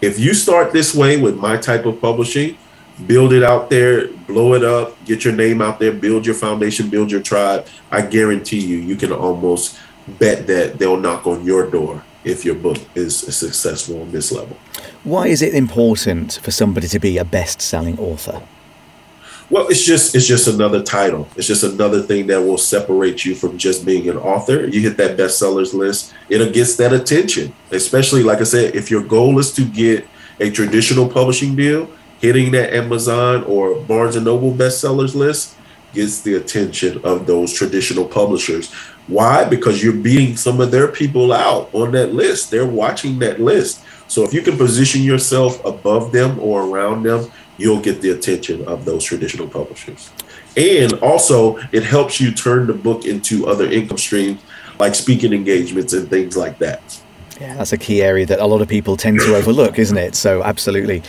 If 0.00 0.18
you 0.18 0.34
start 0.34 0.72
this 0.72 0.94
way 0.94 1.20
with 1.20 1.36
my 1.38 1.56
type 1.56 1.86
of 1.86 2.00
publishing, 2.00 2.58
build 3.06 3.32
it 3.32 3.42
out 3.42 3.70
there, 3.70 4.08
blow 4.08 4.54
it 4.54 4.62
up, 4.62 5.02
get 5.04 5.24
your 5.24 5.34
name 5.34 5.62
out 5.62 5.78
there, 5.78 5.92
build 5.92 6.26
your 6.26 6.34
foundation, 6.34 6.90
build 6.90 7.10
your 7.10 7.22
tribe. 7.22 7.66
I 7.90 8.02
guarantee 8.02 8.60
you, 8.60 8.76
you 8.76 8.96
can 8.96 9.12
almost 9.12 9.78
bet 10.06 10.46
that 10.48 10.78
they'll 10.78 10.98
knock 10.98 11.26
on 11.26 11.44
your 11.44 11.70
door 11.70 12.04
if 12.24 12.44
your 12.44 12.54
book 12.54 12.78
is 12.94 13.16
successful 13.16 14.00
on 14.02 14.10
this 14.10 14.32
level. 14.32 14.56
Why 15.04 15.28
is 15.28 15.42
it 15.42 15.54
important 15.54 16.40
for 16.42 16.50
somebody 16.50 16.88
to 16.88 16.98
be 16.98 17.18
a 17.18 17.24
best-selling 17.24 17.98
author? 17.98 18.42
Well, 19.50 19.68
it's 19.68 19.84
just 19.84 20.14
it's 20.14 20.26
just 20.26 20.48
another 20.48 20.82
title. 20.82 21.28
It's 21.36 21.46
just 21.46 21.64
another 21.64 22.00
thing 22.00 22.26
that 22.28 22.40
will 22.40 22.56
separate 22.56 23.26
you 23.26 23.34
from 23.34 23.58
just 23.58 23.84
being 23.84 24.08
an 24.08 24.16
author. 24.16 24.66
You 24.66 24.80
hit 24.80 24.96
that 24.96 25.18
bestsellers 25.18 25.74
list, 25.74 26.14
it'll 26.30 26.50
get 26.50 26.66
that 26.78 26.94
attention. 26.94 27.52
Especially 27.70 28.22
like 28.22 28.40
I 28.40 28.44
said, 28.44 28.74
if 28.74 28.90
your 28.90 29.02
goal 29.02 29.38
is 29.38 29.52
to 29.52 29.64
get 29.64 30.08
a 30.40 30.50
traditional 30.50 31.08
publishing 31.08 31.54
deal, 31.54 31.90
hitting 32.20 32.52
that 32.52 32.72
Amazon 32.72 33.44
or 33.44 33.78
Barnes 33.80 34.16
and 34.16 34.24
Noble 34.24 34.50
bestsellers 34.50 35.14
list 35.14 35.56
gets 35.92 36.22
the 36.22 36.34
attention 36.34 37.00
of 37.04 37.26
those 37.26 37.52
traditional 37.52 38.06
publishers 38.06 38.74
why? 39.06 39.44
Because 39.44 39.82
you're 39.82 39.92
beating 39.92 40.36
some 40.36 40.60
of 40.60 40.70
their 40.70 40.88
people 40.88 41.32
out 41.32 41.68
on 41.74 41.92
that 41.92 42.14
list. 42.14 42.50
They're 42.50 42.66
watching 42.66 43.18
that 43.18 43.40
list. 43.40 43.84
So 44.08 44.22
if 44.24 44.32
you 44.32 44.42
can 44.42 44.56
position 44.56 45.02
yourself 45.02 45.62
above 45.64 46.12
them 46.12 46.38
or 46.38 46.62
around 46.62 47.02
them, 47.04 47.30
you'll 47.56 47.80
get 47.80 48.00
the 48.00 48.10
attention 48.10 48.64
of 48.66 48.84
those 48.84 49.04
traditional 49.04 49.48
publishers. 49.48 50.10
And 50.56 50.92
also, 50.94 51.58
it 51.72 51.82
helps 51.82 52.20
you 52.20 52.32
turn 52.32 52.66
the 52.66 52.72
book 52.72 53.04
into 53.04 53.46
other 53.46 53.70
income 53.70 53.98
streams 53.98 54.40
like 54.78 54.94
speaking 54.94 55.32
engagements 55.32 55.92
and 55.92 56.08
things 56.08 56.36
like 56.36 56.58
that. 56.58 57.00
Yeah, 57.40 57.54
that's 57.56 57.72
a 57.72 57.78
key 57.78 58.02
area 58.02 58.26
that 58.26 58.38
a 58.38 58.46
lot 58.46 58.62
of 58.62 58.68
people 58.68 58.96
tend 58.96 59.20
to 59.20 59.34
overlook, 59.36 59.78
isn't 59.78 59.98
it? 59.98 60.14
So, 60.14 60.42
absolutely. 60.42 61.02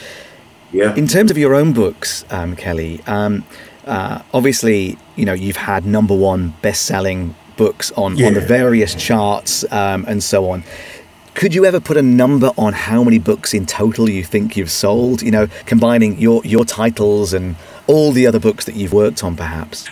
Yeah. 0.72 0.96
In 0.96 1.08
terms 1.08 1.32
of 1.32 1.38
your 1.38 1.54
own 1.54 1.74
books, 1.74 2.26
um, 2.32 2.56
Kelly, 2.56 3.02
um, 3.08 3.46
uh, 3.86 4.22
obviously, 4.34 4.98
you 5.16 5.26
know, 5.26 5.34
you've 5.34 5.58
had 5.58 5.86
number 5.86 6.16
one 6.16 6.54
best-selling 6.62 7.36
books 7.58 7.92
on, 7.94 8.18
yeah. 8.18 8.28
on 8.28 8.34
the 8.34 8.42
various 8.42 8.96
charts 8.96 9.70
um, 9.72 10.06
and 10.08 10.24
so 10.24 10.50
on. 10.50 10.64
Could 11.34 11.54
you 11.54 11.66
ever 11.66 11.82
put 11.82 11.98
a 11.98 12.02
number 12.02 12.52
on 12.58 12.72
how 12.72 13.04
many 13.04 13.20
books 13.20 13.54
in 13.54 13.66
total 13.66 14.10
you 14.10 14.24
think 14.24 14.56
you've 14.56 14.72
sold? 14.72 15.22
You 15.22 15.32
know, 15.32 15.48
combining 15.66 16.18
your, 16.18 16.42
your 16.46 16.64
titles 16.64 17.34
and 17.34 17.58
all 17.88 18.12
the 18.14 18.26
other 18.26 18.40
books 18.40 18.66
that 18.66 18.76
you've 18.76 18.94
worked 18.94 19.24
on, 19.24 19.36
perhaps? 19.36 19.90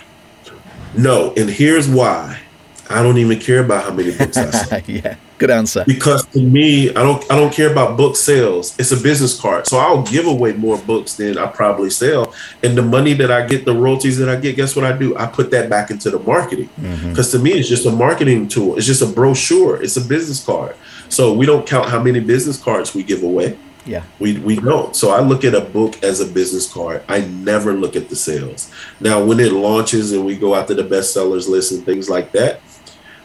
No, 0.96 1.34
and 1.36 1.50
here's 1.50 1.88
why. 1.88 2.40
I 2.88 3.02
don't 3.02 3.18
even 3.18 3.38
care 3.40 3.64
about 3.64 3.84
how 3.84 3.92
many 3.92 4.16
books 4.16 4.36
I 4.36 4.50
sell. 4.50 4.80
yeah. 4.86 5.16
Good 5.44 5.50
answer. 5.50 5.84
Because 5.86 6.24
to 6.28 6.40
me, 6.40 6.88
I 6.88 7.02
don't 7.02 7.22
I 7.30 7.36
don't 7.36 7.52
care 7.52 7.70
about 7.70 7.98
book 7.98 8.16
sales. 8.16 8.74
It's 8.78 8.92
a 8.92 8.96
business 8.96 9.38
card. 9.38 9.66
So 9.66 9.76
I'll 9.76 10.02
give 10.02 10.26
away 10.26 10.54
more 10.54 10.78
books 10.78 11.16
than 11.16 11.36
I 11.36 11.46
probably 11.48 11.90
sell. 11.90 12.32
And 12.62 12.78
the 12.78 12.82
money 12.82 13.12
that 13.12 13.30
I 13.30 13.46
get, 13.46 13.66
the 13.66 13.74
royalties 13.74 14.16
that 14.16 14.30
I 14.30 14.36
get, 14.36 14.56
guess 14.56 14.74
what 14.74 14.86
I 14.86 14.96
do? 14.96 15.14
I 15.18 15.26
put 15.26 15.50
that 15.50 15.68
back 15.68 15.90
into 15.90 16.08
the 16.08 16.18
marketing. 16.18 16.70
Because 16.76 17.28
mm-hmm. 17.28 17.36
to 17.36 17.44
me, 17.44 17.50
it's 17.58 17.68
just 17.68 17.84
a 17.84 17.92
marketing 17.92 18.48
tool. 18.48 18.78
It's 18.78 18.86
just 18.86 19.02
a 19.02 19.06
brochure. 19.06 19.82
It's 19.82 19.98
a 19.98 20.00
business 20.00 20.42
card. 20.42 20.76
So 21.10 21.34
we 21.34 21.44
don't 21.44 21.66
count 21.66 21.90
how 21.90 22.02
many 22.02 22.20
business 22.20 22.58
cards 22.58 22.94
we 22.94 23.02
give 23.02 23.22
away. 23.22 23.58
Yeah. 23.84 24.02
We 24.18 24.38
we 24.38 24.56
don't. 24.56 24.96
So 24.96 25.10
I 25.10 25.20
look 25.20 25.44
at 25.44 25.54
a 25.54 25.60
book 25.60 26.02
as 26.02 26.20
a 26.20 26.26
business 26.26 26.72
card. 26.72 27.04
I 27.06 27.20
never 27.20 27.74
look 27.74 27.96
at 27.96 28.08
the 28.08 28.16
sales. 28.16 28.72
Now 28.98 29.22
when 29.22 29.40
it 29.40 29.52
launches 29.52 30.12
and 30.12 30.24
we 30.24 30.36
go 30.36 30.54
after 30.54 30.72
the 30.72 30.84
bestsellers 30.84 31.50
list 31.50 31.70
and 31.72 31.84
things 31.84 32.08
like 32.08 32.32
that, 32.32 32.62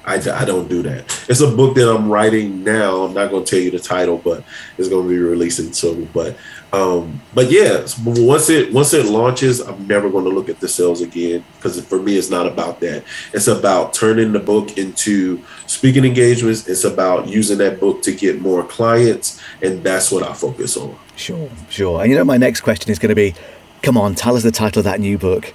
I, 0.10 0.42
I 0.42 0.46
don't 0.46 0.68
do 0.68 0.82
that. 0.84 1.26
It's 1.30 1.42
a 1.42 1.50
book 1.50 1.76
that 1.76 1.94
I'm 1.94 2.10
writing 2.10 2.64
now. 2.64 3.04
I'm 3.04 3.14
not 3.14 3.30
going 3.30 3.46
to 3.46 3.50
tell 3.50 3.60
you 3.60 3.72
the 3.72 3.80
title, 3.80 4.18
but 4.18 4.44
it's 4.78 4.90
going 4.90 5.08
to 5.08 5.10
be 5.10 5.20
releasing 5.20 5.72
soon. 5.72 6.06
But 6.14 6.36
um, 6.74 7.22
but 7.34 7.50
yeah, 7.52 7.86
once 8.04 8.50
it 8.50 8.74
once 8.74 8.94
it 8.94 9.06
launches, 9.06 9.60
I'm 9.60 9.88
never 9.88 10.10
going 10.10 10.26
to 10.26 10.32
look 10.32 10.50
at 10.50 10.60
the 10.60 10.68
sales 10.68 11.02
again 11.02 11.44
because 11.56 11.84
for 11.86 12.02
me, 12.02 12.18
it's 12.18 12.30
not 12.30 12.48
about 12.48 12.80
that. 12.82 13.04
It's 13.34 13.48
about 13.48 13.94
turning 13.94 14.32
the 14.32 14.40
book 14.40 14.78
into 14.78 15.44
speaking 15.68 16.06
engagements. 16.06 16.68
It's 16.68 16.84
about 16.84 17.28
using 17.28 17.60
that 17.60 17.80
book 17.80 18.02
to 18.04 18.12
get 18.12 18.42
more 18.42 18.64
clients, 18.64 19.42
and 19.62 19.84
that's 19.84 20.12
what 20.12 20.24
I 20.24 20.34
focus 20.34 20.76
on. 20.76 20.98
Sure, 21.16 21.50
sure. 21.70 22.02
And 22.02 22.12
you 22.12 22.18
know, 22.18 22.24
my 22.24 22.38
next 22.38 22.62
question 22.62 22.92
is 22.92 23.00
going 23.00 23.10
to 23.10 23.16
be 23.16 23.36
Come 23.82 23.98
on, 23.98 24.14
tell 24.16 24.36
us 24.36 24.44
the 24.44 24.52
title 24.52 24.80
of 24.80 24.84
that 24.86 25.00
new 25.00 25.18
book. 25.18 25.54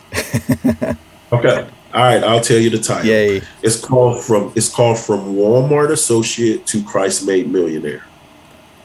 okay. 1.33 1.69
All 1.95 2.03
right, 2.03 2.25
I'll 2.25 2.41
tell 2.41 2.59
you 2.59 2.71
the 2.71 2.79
title. 2.79 3.07
Yay. 3.07 3.41
It's 3.63 3.81
called 3.81 4.25
from 4.25 4.53
it's 4.57 4.69
called 4.69 4.99
from 4.99 5.37
Walmart 5.37 5.91
associate 5.91 6.67
to 6.67 6.83
Christ 6.83 7.25
made 7.25 7.49
millionaire. 7.49 8.05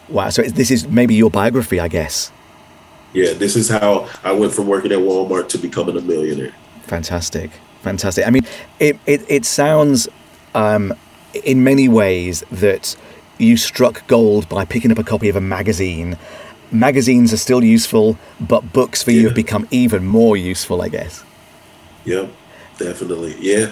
Wow. 0.10 0.30
So 0.30 0.44
this 0.44 0.70
is 0.70 0.88
maybe 0.88 1.16
your 1.16 1.32
biography, 1.32 1.80
I 1.80 1.88
guess. 1.88 2.32
Yeah, 3.14 3.34
this 3.34 3.56
is 3.56 3.68
how 3.68 4.08
I 4.24 4.32
went 4.32 4.54
from 4.54 4.68
working 4.68 4.92
at 4.92 5.00
Walmart 5.00 5.50
to 5.50 5.58
becoming 5.58 5.98
a 5.98 6.02
millionaire. 6.02 6.54
Fantastic. 6.84 7.50
Fantastic. 7.82 8.28
I 8.28 8.30
mean, 8.30 8.46
it, 8.80 9.00
it, 9.08 9.26
it 9.28 9.46
sounds 9.46 10.08
um, 10.54 10.94
in 11.44 11.64
many 11.64 11.90
ways 11.90 12.44
that 12.52 12.96
you 13.40 13.58
struck 13.58 14.06
gold 14.08 14.48
by 14.50 14.66
picking 14.66 14.92
up 14.92 15.00
a 15.00 15.04
copy 15.04 15.30
of 15.30 15.36
a 15.36 15.42
magazine. 15.42 16.18
Magazines 16.72 17.34
are 17.34 17.38
still 17.38 17.64
useful, 17.64 18.18
but 18.40 18.74
books 18.74 19.02
for 19.02 19.10
you 19.10 19.26
have 19.26 19.36
become 19.36 19.68
even 19.72 20.06
more 20.06 20.38
useful, 20.38 20.84
I 20.84 20.90
guess. 20.90 21.24
Yeah, 22.06 22.28
definitely. 22.80 23.36
Yeah. 23.40 23.72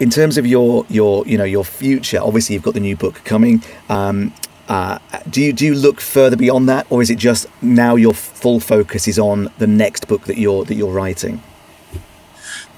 In 0.00 0.10
terms 0.10 0.38
of 0.38 0.46
your 0.46 0.86
your 0.88 1.26
you 1.26 1.36
know 1.36 1.44
your 1.44 1.64
future, 1.64 2.18
obviously 2.20 2.54
you've 2.54 2.62
got 2.62 2.74
the 2.74 2.80
new 2.80 2.96
book 2.96 3.22
coming. 3.24 3.62
Um, 3.88 4.32
uh, 4.68 4.98
do 5.28 5.42
you 5.42 5.52
do 5.52 5.66
you 5.66 5.74
look 5.74 6.00
further 6.00 6.36
beyond 6.36 6.68
that, 6.68 6.86
or 6.88 7.02
is 7.02 7.10
it 7.10 7.18
just 7.18 7.46
now 7.60 7.96
your 7.96 8.14
full 8.14 8.60
focus 8.60 9.06
is 9.06 9.18
on 9.18 9.50
the 9.58 9.66
next 9.66 10.08
book 10.08 10.24
that 10.24 10.38
you're 10.38 10.64
that 10.64 10.74
you're 10.74 10.92
writing? 10.92 11.42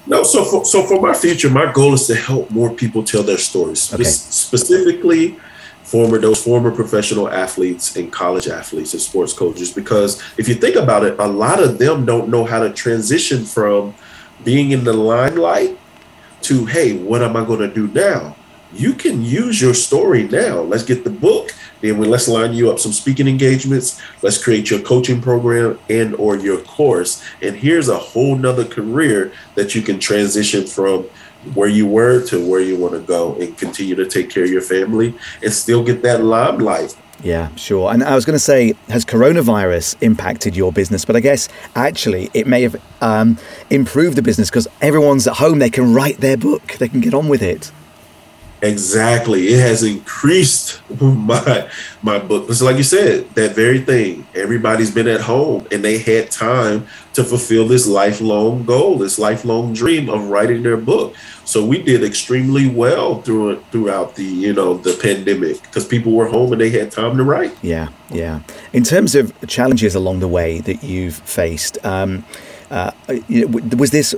No, 0.07 0.23
so 0.23 0.43
for, 0.45 0.65
so 0.65 0.83
for 0.83 1.01
my 1.01 1.13
future, 1.13 1.49
my 1.49 1.71
goal 1.71 1.93
is 1.93 2.05
to 2.07 2.15
help 2.15 2.51
more 2.51 2.69
people 2.69 3.03
tell 3.03 3.23
their 3.23 3.39
stories, 3.39 3.91
okay. 3.91 4.03
specifically 4.03 5.35
former 5.83 6.19
those 6.19 6.43
former 6.43 6.71
professional 6.71 7.29
athletes 7.29 7.95
and 7.95 8.11
college 8.11 8.47
athletes 8.47 8.93
and 8.93 9.01
sports 9.01 9.33
coaches. 9.33 9.71
Because 9.71 10.21
if 10.37 10.47
you 10.47 10.55
think 10.55 10.75
about 10.75 11.05
it, 11.05 11.17
a 11.19 11.27
lot 11.27 11.61
of 11.61 11.77
them 11.77 12.05
don't 12.05 12.29
know 12.29 12.43
how 12.43 12.59
to 12.59 12.71
transition 12.73 13.45
from 13.45 13.95
being 14.43 14.71
in 14.71 14.83
the 14.83 14.93
limelight 14.93 15.77
to 16.41 16.65
hey, 16.65 16.97
what 16.97 17.23
am 17.23 17.35
I 17.35 17.45
going 17.45 17.59
to 17.59 17.73
do 17.73 17.87
now? 17.87 18.35
You 18.73 18.93
can 18.93 19.23
use 19.23 19.61
your 19.61 19.73
story 19.73 20.23
now. 20.23 20.61
Let's 20.61 20.83
get 20.83 21.03
the 21.03 21.09
book 21.09 21.51
then 21.81 21.97
we 21.97 22.07
let's 22.07 22.27
line 22.27 22.53
you 22.53 22.71
up 22.71 22.79
some 22.79 22.91
speaking 22.91 23.27
engagements. 23.27 24.01
Let's 24.21 24.43
create 24.43 24.69
your 24.69 24.79
coaching 24.79 25.21
program 25.21 25.79
and 25.89 26.15
or 26.15 26.35
your 26.35 26.61
course. 26.61 27.23
And 27.41 27.55
here's 27.55 27.89
a 27.89 27.97
whole 27.97 28.35
nother 28.35 28.65
career 28.65 29.31
that 29.55 29.75
you 29.75 29.81
can 29.81 29.99
transition 29.99 30.65
from 30.65 31.03
where 31.53 31.69
you 31.69 31.85
were 31.85 32.25
to 32.25 32.43
where 32.43 32.61
you 32.61 32.75
want 32.75 32.93
to 32.93 33.01
go 33.01 33.35
and 33.35 33.55
continue 33.57 33.93
to 33.93 34.07
take 34.07 34.31
care 34.31 34.45
of 34.45 34.49
your 34.49 34.61
family 34.61 35.13
and 35.43 35.53
still 35.53 35.83
get 35.83 36.01
that 36.01 36.23
limelight. 36.23 36.97
Yeah, 37.25 37.53
sure. 37.55 37.91
And 37.91 38.03
I 38.03 38.13
was 38.13 38.23
going 38.23 38.35
to 38.35 38.39
say, 38.39 38.75
has 38.87 39.03
coronavirus 39.03 39.95
impacted 40.03 40.55
your 40.55 40.71
business? 40.71 41.05
But 41.05 41.15
I 41.15 41.21
guess 41.21 41.49
actually 41.75 42.29
it 42.35 42.45
may 42.45 42.61
have 42.61 42.79
um, 43.01 43.39
improved 43.71 44.15
the 44.15 44.21
business 44.21 44.51
because 44.51 44.67
everyone's 44.79 45.25
at 45.25 45.37
home. 45.37 45.57
They 45.57 45.71
can 45.71 45.91
write 45.91 46.19
their 46.19 46.37
book, 46.37 46.73
they 46.73 46.87
can 46.87 47.01
get 47.01 47.15
on 47.15 47.27
with 47.27 47.41
it. 47.41 47.71
Exactly. 48.61 49.49
It 49.49 49.59
has 49.59 49.83
increased 49.83 50.81
my 51.01 51.69
my 52.01 52.19
book. 52.19 52.49
It's 52.49 52.61
like 52.61 52.77
you 52.77 52.83
said, 52.83 53.29
that 53.35 53.55
very 53.55 53.79
thing. 53.79 54.27
Everybody's 54.33 54.91
been 54.91 55.07
at 55.07 55.21
home 55.21 55.67
and 55.71 55.83
they 55.83 55.97
had 55.97 56.31
time 56.31 56.87
to 57.13 57.23
fulfill 57.23 57.67
this 57.67 57.87
lifelong 57.87 58.65
goal, 58.65 58.97
this 58.97 59.19
lifelong 59.19 59.73
dream 59.73 60.09
of 60.09 60.29
writing 60.29 60.63
their 60.63 60.77
book. 60.77 61.15
So 61.43 61.63
we 61.63 61.81
did 61.81 62.03
extremely 62.03 62.67
well 62.67 63.21
through 63.21 63.61
throughout 63.71 64.15
the, 64.15 64.23
you 64.23 64.53
know, 64.53 64.77
the 64.77 64.97
pandemic 65.01 65.61
because 65.61 65.85
people 65.85 66.13
were 66.13 66.27
home 66.27 66.51
and 66.51 66.61
they 66.61 66.69
had 66.69 66.91
time 66.91 67.17
to 67.17 67.23
write. 67.23 67.55
Yeah, 67.61 67.89
yeah. 68.09 68.41
In 68.73 68.83
terms 68.83 69.15
of 69.15 69.33
challenges 69.47 69.95
along 69.95 70.19
the 70.19 70.27
way 70.27 70.59
that 70.61 70.83
you've 70.83 71.15
faced, 71.15 71.83
um, 71.85 72.25
uh, 72.71 72.91
was 73.77 73.91
this 73.91 74.15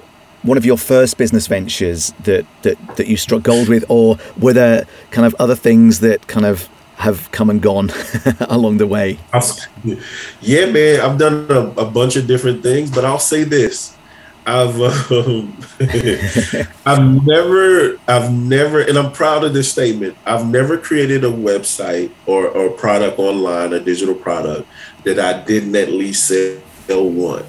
one 0.48 0.58
of 0.58 0.66
your 0.66 0.78
first 0.78 1.18
business 1.18 1.46
ventures 1.48 2.14
that, 2.24 2.46
that, 2.64 2.78
that 2.96 3.08
you 3.08 3.18
struck 3.18 3.44
gold 3.44 3.68
with, 3.68 3.86
or 3.90 4.18
were 4.40 4.54
there 4.54 4.86
kind 5.12 5.28
of 5.28 5.36
other 5.40 5.56
things 5.56 6.00
that 6.00 6.28
kind 6.28 6.46
of 6.46 6.70
have 6.96 7.30
come 7.32 7.50
and 7.50 7.62
gone 7.62 7.92
along 8.42 8.78
the 8.78 8.88
way? 8.88 9.20
Yeah, 10.42 10.66
man, 10.72 11.02
I've 11.02 11.18
done 11.18 11.48
a, 11.50 11.82
a, 11.82 11.86
bunch 11.86 12.16
of 12.16 12.26
different 12.26 12.64
things, 12.64 12.90
but 12.90 13.06
I'll 13.06 13.20
say 13.20 13.44
this. 13.44 13.96
I've 14.48 14.80
um, 15.12 15.58
I've 16.86 17.26
never 17.26 18.00
I've 18.08 18.32
never 18.32 18.80
and 18.80 18.98
I'm 18.98 19.12
proud 19.12 19.44
of 19.44 19.54
this 19.54 19.70
statement. 19.70 20.18
I've 20.26 20.48
never 20.48 20.78
created 20.78 21.26
a 21.26 21.30
website 21.30 22.12
or, 22.26 22.48
or 22.48 22.70
product 22.70 23.20
online, 23.20 23.74
a 23.74 23.82
digital 23.82 24.16
product 24.16 24.66
that 25.04 25.20
I 25.20 25.44
didn't 25.44 25.76
at 25.76 25.90
least 25.90 26.28
sell 26.28 27.10
one. 27.10 27.44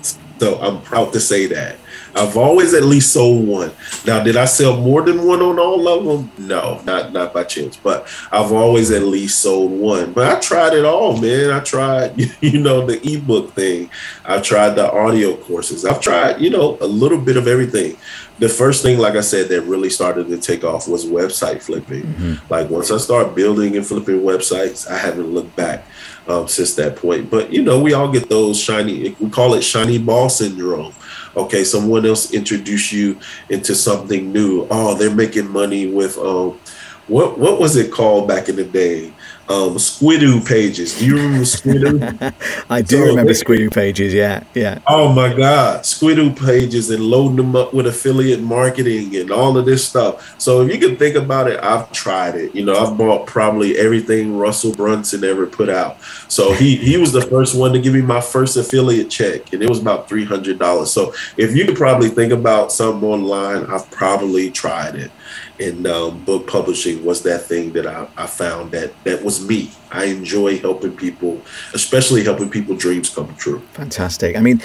So 0.00 0.58
I'm 0.60 0.80
proud 0.80 1.12
to 1.12 1.20
say 1.20 1.44
that. 1.48 1.76
I've 2.14 2.36
always 2.36 2.74
at 2.74 2.84
least 2.84 3.12
sold 3.12 3.46
one. 3.46 3.72
Now, 4.06 4.22
did 4.22 4.36
I 4.36 4.44
sell 4.44 4.76
more 4.76 5.02
than 5.02 5.24
one 5.24 5.40
on 5.40 5.58
all 5.58 5.88
of 5.88 6.04
them? 6.04 6.46
No, 6.46 6.80
not 6.84 7.12
not 7.12 7.32
by 7.32 7.44
chance. 7.44 7.76
But 7.76 8.08
I've 8.32 8.52
always 8.52 8.90
at 8.90 9.02
least 9.02 9.40
sold 9.40 9.72
one. 9.72 10.12
But 10.12 10.36
I 10.36 10.40
tried 10.40 10.74
it 10.74 10.84
all, 10.84 11.20
man. 11.20 11.50
I 11.50 11.60
tried, 11.60 12.18
you 12.40 12.60
know, 12.60 12.84
the 12.86 13.00
ebook 13.06 13.52
thing. 13.52 13.90
I 14.24 14.40
tried 14.40 14.70
the 14.70 14.90
audio 14.90 15.36
courses. 15.36 15.84
I've 15.84 16.00
tried, 16.00 16.40
you 16.40 16.50
know, 16.50 16.78
a 16.80 16.86
little 16.86 17.20
bit 17.20 17.36
of 17.36 17.46
everything. 17.46 17.96
The 18.38 18.48
first 18.48 18.82
thing, 18.82 18.98
like 18.98 19.16
I 19.16 19.20
said, 19.20 19.48
that 19.48 19.62
really 19.62 19.90
started 19.90 20.28
to 20.28 20.38
take 20.38 20.64
off 20.64 20.88
was 20.88 21.04
website 21.04 21.62
flipping. 21.62 22.04
Mm-hmm. 22.04 22.52
Like 22.52 22.70
once 22.70 22.90
I 22.90 22.96
started 22.96 23.34
building 23.34 23.76
and 23.76 23.86
flipping 23.86 24.22
websites, 24.22 24.90
I 24.90 24.96
haven't 24.96 25.26
looked 25.26 25.54
back 25.56 25.84
um, 26.28 26.48
since 26.48 26.74
that 26.74 26.96
point. 26.96 27.30
But 27.30 27.52
you 27.52 27.62
know, 27.62 27.80
we 27.80 27.94
all 27.94 28.10
get 28.10 28.28
those 28.28 28.60
shiny. 28.60 29.16
We 29.20 29.30
call 29.30 29.54
it 29.54 29.62
shiny 29.62 29.98
ball 29.98 30.28
syndrome 30.28 30.94
okay 31.36 31.62
someone 31.64 32.04
else 32.04 32.32
introduce 32.32 32.92
you 32.92 33.18
into 33.50 33.74
something 33.74 34.32
new 34.32 34.66
oh 34.70 34.94
they're 34.94 35.14
making 35.14 35.48
money 35.48 35.86
with 35.86 36.18
um 36.18 36.58
what 37.06 37.38
what 37.38 37.60
was 37.60 37.76
it 37.76 37.92
called 37.92 38.26
back 38.26 38.48
in 38.48 38.56
the 38.56 38.64
day 38.64 39.12
um, 39.50 39.74
Squidoo 39.74 40.46
pages. 40.46 40.96
Do 40.96 41.06
you 41.06 41.16
remember 41.16 41.40
Squidoo? 41.40 42.34
I 42.70 42.82
do 42.82 42.98
so 42.98 43.04
remember 43.06 43.32
Squidoo 43.32 43.72
pages. 43.72 44.14
Yeah, 44.14 44.44
yeah. 44.54 44.78
Oh 44.86 45.12
my 45.12 45.34
God, 45.34 45.82
Squidoo 45.82 46.38
pages 46.38 46.88
and 46.90 47.02
loading 47.02 47.36
them 47.36 47.56
up 47.56 47.74
with 47.74 47.88
affiliate 47.88 48.40
marketing 48.40 49.16
and 49.16 49.32
all 49.32 49.58
of 49.58 49.66
this 49.66 49.86
stuff. 49.86 50.40
So 50.40 50.60
if 50.60 50.72
you 50.72 50.78
can 50.78 50.96
think 50.96 51.16
about 51.16 51.50
it, 51.50 51.58
I've 51.64 51.90
tried 51.90 52.36
it. 52.36 52.54
You 52.54 52.64
know, 52.64 52.74
I've 52.74 52.96
bought 52.96 53.26
probably 53.26 53.76
everything 53.76 54.36
Russell 54.36 54.72
Brunson 54.72 55.24
ever 55.24 55.46
put 55.46 55.68
out. 55.68 56.00
So 56.28 56.52
he 56.52 56.76
he 56.76 56.96
was 56.96 57.10
the 57.10 57.22
first 57.22 57.56
one 57.56 57.72
to 57.72 57.80
give 57.80 57.92
me 57.92 58.02
my 58.02 58.20
first 58.20 58.56
affiliate 58.56 59.10
check, 59.10 59.52
and 59.52 59.64
it 59.64 59.68
was 59.68 59.80
about 59.80 60.08
three 60.08 60.24
hundred 60.24 60.60
dollars. 60.60 60.92
So 60.92 61.12
if 61.36 61.56
you 61.56 61.64
could 61.64 61.76
probably 61.76 62.08
think 62.08 62.32
about 62.32 62.70
something 62.70 63.08
online, 63.08 63.66
I've 63.66 63.90
probably 63.90 64.52
tried 64.52 64.94
it 64.94 65.10
and 65.58 65.86
um, 65.86 66.24
book 66.24 66.46
publishing 66.46 67.04
was 67.04 67.22
that 67.22 67.42
thing 67.42 67.72
that 67.72 67.86
I, 67.86 68.08
I, 68.16 68.26
found 68.26 68.72
that 68.72 68.92
that 69.04 69.22
was 69.22 69.46
me. 69.46 69.70
I 69.90 70.04
enjoy 70.06 70.58
helping 70.58 70.96
people, 70.96 71.40
especially 71.74 72.24
helping 72.24 72.50
people 72.50 72.76
dreams 72.76 73.10
come 73.10 73.34
true. 73.36 73.60
Fantastic. 73.72 74.36
I 74.36 74.40
mean, 74.40 74.62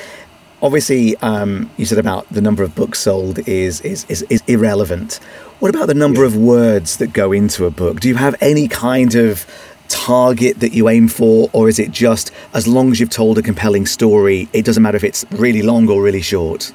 obviously, 0.62 1.16
um, 1.18 1.70
you 1.78 1.86
said 1.86 1.98
about 1.98 2.28
the 2.30 2.42
number 2.42 2.64
of 2.64 2.76
books 2.76 3.00
sold 3.00 3.40
is 3.48 3.82
is 3.82 4.06
is, 4.10 4.24
is 4.24 4.44
irrelevant. 4.48 5.20
What 5.60 5.74
about 5.74 5.88
the 5.88 5.94
number 5.94 6.22
yeah. 6.22 6.28
of 6.28 6.36
words 6.36 6.98
that 6.98 7.14
go 7.14 7.32
into 7.32 7.66
a 7.66 7.72
book? 7.72 8.00
Do 8.00 8.08
you 8.08 8.16
have 8.16 8.36
any 8.42 8.68
kind 8.68 9.16
of 9.16 9.46
target 9.88 10.60
that 10.60 10.74
you 10.74 10.90
aim 10.90 11.08
for, 11.08 11.50
or 11.54 11.70
is 11.70 11.80
it 11.80 11.92
just 11.92 12.32
as 12.54 12.68
long 12.68 12.92
as 12.92 13.00
you've 13.00 13.10
told 13.10 13.38
a 13.38 13.42
compelling 13.42 13.86
story, 13.86 14.50
it 14.54 14.66
doesn't 14.66 14.82
matter 14.84 14.98
if 14.98 15.04
it's 15.04 15.26
really 15.32 15.62
long 15.62 15.90
or 15.90 16.02
really 16.02 16.22
short? 16.22 16.74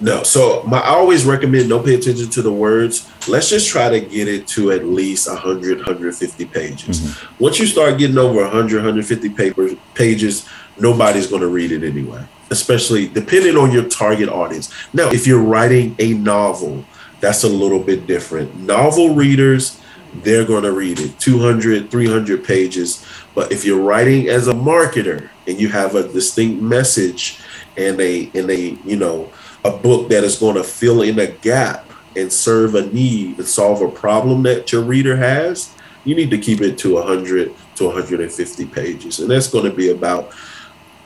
No. 0.00 0.22
So 0.22 0.62
my, 0.64 0.78
I 0.78 0.90
always 0.90 1.24
recommend 1.24 1.68
don't 1.68 1.84
pay 1.84 1.94
attention 1.94 2.28
to 2.30 2.42
the 2.42 2.52
words. 2.52 3.10
Let's 3.28 3.50
just 3.50 3.68
try 3.68 3.88
to 3.88 4.00
get 4.00 4.28
it 4.28 4.46
to 4.48 4.72
at 4.72 4.84
least 4.84 5.28
100, 5.28 5.78
150 5.78 6.44
pages. 6.46 7.00
Mm-hmm. 7.00 7.42
Once 7.42 7.58
you 7.58 7.66
start 7.66 7.98
getting 7.98 8.18
over 8.18 8.42
100, 8.42 8.76
150 8.76 9.28
papers, 9.30 9.74
pages, 9.94 10.48
nobody's 10.78 11.26
going 11.26 11.42
to 11.42 11.48
read 11.48 11.72
it 11.72 11.84
anyway, 11.84 12.24
especially 12.50 13.08
depending 13.08 13.56
on 13.56 13.72
your 13.72 13.88
target 13.88 14.28
audience. 14.28 14.72
Now, 14.92 15.10
if 15.10 15.26
you're 15.26 15.42
writing 15.42 15.96
a 15.98 16.14
novel, 16.14 16.84
that's 17.20 17.44
a 17.44 17.48
little 17.48 17.80
bit 17.80 18.06
different. 18.06 18.56
Novel 18.58 19.14
readers, 19.14 19.80
they're 20.22 20.44
going 20.44 20.62
to 20.62 20.72
read 20.72 21.00
it 21.00 21.18
200, 21.18 21.90
300 21.90 22.44
pages. 22.44 23.04
But 23.34 23.52
if 23.52 23.64
you're 23.64 23.80
writing 23.80 24.28
as 24.28 24.48
a 24.48 24.52
marketer 24.52 25.28
and 25.46 25.60
you 25.60 25.68
have 25.68 25.94
a 25.94 26.08
distinct 26.08 26.62
message 26.62 27.40
and 27.76 28.00
a, 28.00 28.30
and 28.34 28.50
a, 28.50 28.70
you 28.84 28.96
know, 28.96 29.30
a 29.64 29.70
book 29.70 30.08
that 30.08 30.24
is 30.24 30.36
going 30.36 30.56
to 30.56 30.64
fill 30.64 31.02
in 31.02 31.18
a 31.18 31.26
gap 31.26 31.84
and 32.16 32.32
serve 32.32 32.74
a 32.74 32.86
need 32.86 33.38
and 33.38 33.46
solve 33.46 33.82
a 33.82 33.90
problem 33.90 34.42
that 34.42 34.72
your 34.72 34.82
reader 34.82 35.16
has, 35.16 35.74
you 36.04 36.14
need 36.14 36.30
to 36.30 36.38
keep 36.38 36.60
it 36.60 36.78
to 36.78 36.94
100 36.94 37.54
to 37.76 37.84
150 37.84 38.66
pages. 38.66 39.18
And 39.20 39.30
that's 39.30 39.48
going 39.48 39.64
to 39.64 39.76
be 39.76 39.90
about, 39.90 40.32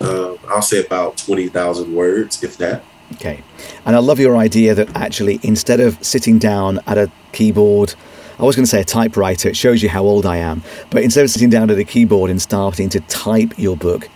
uh, 0.01 0.35
I'll 0.49 0.62
say 0.62 0.85
about 0.85 1.17
20,000 1.19 1.95
words, 1.95 2.43
if 2.43 2.57
that. 2.59 2.83
Okay. 3.15 3.43
And 3.85 3.95
I 3.95 3.99
love 3.99 4.19
your 4.19 4.37
idea 4.37 4.75
that 4.75 4.95
actually, 4.97 5.38
instead 5.43 5.81
of 5.81 6.03
sitting 6.05 6.38
down 6.38 6.81
at 6.87 6.99
a 6.99 7.11
keyboard, 7.33 7.95
I 8.38 8.45
was 8.45 8.57
going 8.57 8.65
to 8.65 8.71
say 8.71 8.81
a 8.81 8.85
typewriter, 8.85 9.49
it 9.49 9.57
shows 9.57 9.83
you 9.83 9.88
how 9.88 10.03
old 10.03 10.25
I 10.25 10.38
am, 10.38 10.62
but 10.91 11.03
instead 11.03 11.25
of 11.25 11.31
sitting 11.31 11.51
down 11.51 11.71
at 11.71 11.79
a 11.79 11.85
keyboard 11.85 12.31
and 12.31 12.41
starting 12.41 12.88
to 12.91 13.01
type 13.01 13.53
your 13.59 13.77
book, 13.77 14.09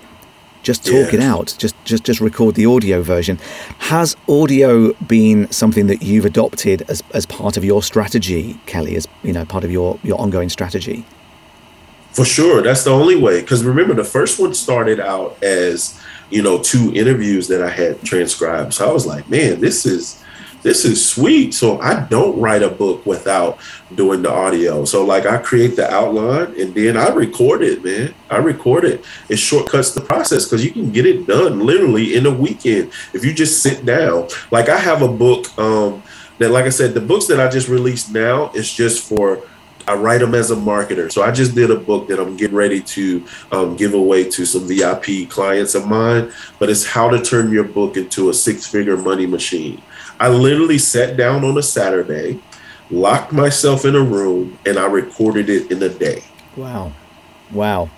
just 0.67 0.85
talk 0.85 1.13
yeah. 1.13 1.21
it 1.21 1.21
out, 1.21 1.55
just 1.59 1.77
just 1.85 2.03
just 2.03 2.21
record 2.21 2.57
the 2.57 2.67
audio 2.67 3.01
version. 3.01 3.39
Has 3.79 4.17
audio 4.29 4.93
been 4.95 5.49
something 5.53 5.87
that 5.87 6.03
you've 6.03 6.25
adopted 6.25 6.83
as, 6.89 7.05
as 7.15 7.25
part 7.25 7.57
of 7.57 7.65
your 7.65 7.85
strategy, 7.85 8.59
Kelly, 8.67 8.97
as 8.97 9.07
you 9.23 9.33
know, 9.33 9.45
part 9.45 9.63
of 9.63 9.71
your, 9.71 9.99
your 10.03 10.21
ongoing 10.21 10.49
strategy? 10.49 11.05
For 12.11 12.25
sure. 12.25 12.63
That's 12.63 12.83
the 12.83 12.91
only 12.91 13.15
way. 13.15 13.43
Because 13.43 13.63
remember, 13.63 13.95
the 13.95 14.03
first 14.03 14.41
one 14.41 14.55
started 14.55 14.99
out 14.99 15.41
as, 15.41 16.03
you 16.31 16.43
know, 16.43 16.61
two 16.61 16.93
interviews 16.95 17.47
that 17.47 17.63
I 17.63 17.71
had 17.71 18.03
transcribed. 18.03 18.75
So 18.75 18.89
I 18.89 18.93
was 18.93 19.07
like, 19.07 19.31
man, 19.31 19.61
this 19.61 19.87
is 19.87 20.21
this 20.67 20.85
is 20.85 21.09
sweet. 21.09 21.55
So 21.55 21.81
I 21.81 22.01
don't 22.07 22.41
write 22.41 22.65
a 22.65 22.69
book 22.69 23.07
without 23.07 23.61
doing 23.95 24.23
the 24.23 24.33
audio. 24.33 24.85
So 24.85 25.05
like 25.05 25.25
I 25.25 25.39
create 25.39 25.77
the 25.77 25.89
outline 25.89 26.61
and 26.61 26.75
then 26.75 26.97
I 26.97 27.09
record 27.11 27.63
it, 27.63 27.85
man. 27.85 28.13
I 28.31 28.39
record 28.39 28.85
it. 28.85 29.05
It 29.29 29.37
shortcuts 29.37 29.93
the 29.93 30.01
process 30.01 30.45
because 30.45 30.65
you 30.65 30.73
can 30.73 30.91
get 30.91 31.07
it 31.07 31.25
done 31.25 31.61
literally 31.61 32.17
in 32.17 32.27
a 32.27 32.33
weekend 32.33 32.91
if 33.15 33.25
you 33.25 33.33
just 33.33 33.63
sit 33.63 33.87
down. 33.87 34.27
Like 34.51 34.69
I 34.69 34.77
have 34.77 35.03
a 35.03 35.09
book 35.09 35.57
um, 35.57 36.03
that, 36.39 36.51
like 36.51 36.65
I 36.65 36.71
said, 36.71 36.95
the 36.95 37.01
books 37.01 37.29
that 37.29 37.39
I 37.39 37.49
just 37.49 37.69
released 37.69 38.13
now 38.13 38.51
is 38.51 38.69
just 38.73 39.09
for 39.09 39.45
I 39.87 39.95
write 39.95 40.19
them 40.19 40.35
as 40.35 40.51
a 40.51 40.57
marketer. 40.57 41.13
So 41.13 41.23
I 41.23 41.31
just 41.31 41.55
did 41.55 41.71
a 41.71 41.77
book 41.77 42.09
that 42.09 42.19
I'm 42.19 42.37
getting 42.37 42.57
ready 42.57 42.81
to 42.81 43.25
um, 43.53 43.77
give 43.77 43.95
away 43.95 44.29
to 44.31 44.45
some 44.45 44.67
VIP 44.67 45.31
clients 45.31 45.77
of 45.77 45.87
mine, 45.87 46.33
but 46.59 46.69
it's 46.69 46.85
how 46.85 47.09
to 47.09 47.23
turn 47.23 47.53
your 47.53 47.63
book 47.63 47.97
into 47.97 48.31
a 48.31 48.35
six 48.35 48.67
figure 48.67 48.97
money 48.97 49.27
machine. 49.27 49.81
I 50.19 50.29
literally 50.29 50.79
sat 50.79 51.17
down 51.17 51.45
on 51.45 51.59
a 51.59 51.63
Saturday, 51.63 52.41
locked 52.91 53.33
myself 53.33 53.85
in 53.85 53.95
a 53.95 54.01
room, 54.01 54.59
and 54.65 54.79
I 54.79 54.87
recorded 54.87 55.49
it 55.51 55.71
in 55.71 55.83
a 55.83 55.89
day. 55.89 56.23
Wow. 56.57 56.93
Wow. 57.53 57.91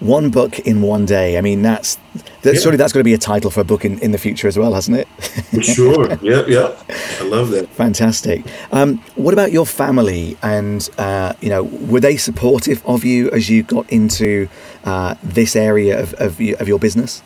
One 0.00 0.30
book 0.30 0.58
in 0.58 0.82
one 0.82 1.06
day. 1.06 1.38
I 1.38 1.40
mean, 1.40 1.62
that's, 1.62 1.98
that's 2.42 2.56
yeah. 2.56 2.60
surely 2.62 2.76
that's 2.76 2.92
going 2.92 3.00
to 3.00 3.04
be 3.04 3.14
a 3.14 3.18
title 3.18 3.50
for 3.50 3.60
a 3.60 3.64
book 3.64 3.84
in, 3.84 3.98
in 4.00 4.12
the 4.12 4.18
future 4.18 4.46
as 4.46 4.58
well, 4.58 4.74
hasn't 4.74 4.98
it? 4.98 5.08
For 5.08 5.62
sure. 5.62 6.18
Yep. 6.22 6.48
Yep. 6.48 6.90
I 7.20 7.24
love 7.24 7.50
that. 7.50 7.68
Fantastic. 7.70 8.44
Um, 8.72 8.98
what 9.14 9.32
about 9.32 9.52
your 9.52 9.64
family? 9.64 10.36
And, 10.42 10.88
uh, 10.98 11.32
you 11.40 11.48
know, 11.48 11.62
were 11.62 12.00
they 12.00 12.16
supportive 12.16 12.84
of 12.86 13.04
you 13.04 13.30
as 13.30 13.48
you 13.48 13.62
got 13.62 13.88
into 13.90 14.48
uh, 14.84 15.14
this 15.22 15.56
area 15.56 16.02
of, 16.02 16.12
of, 16.14 16.40
of 16.60 16.68
your 16.68 16.78
business? 16.78 17.22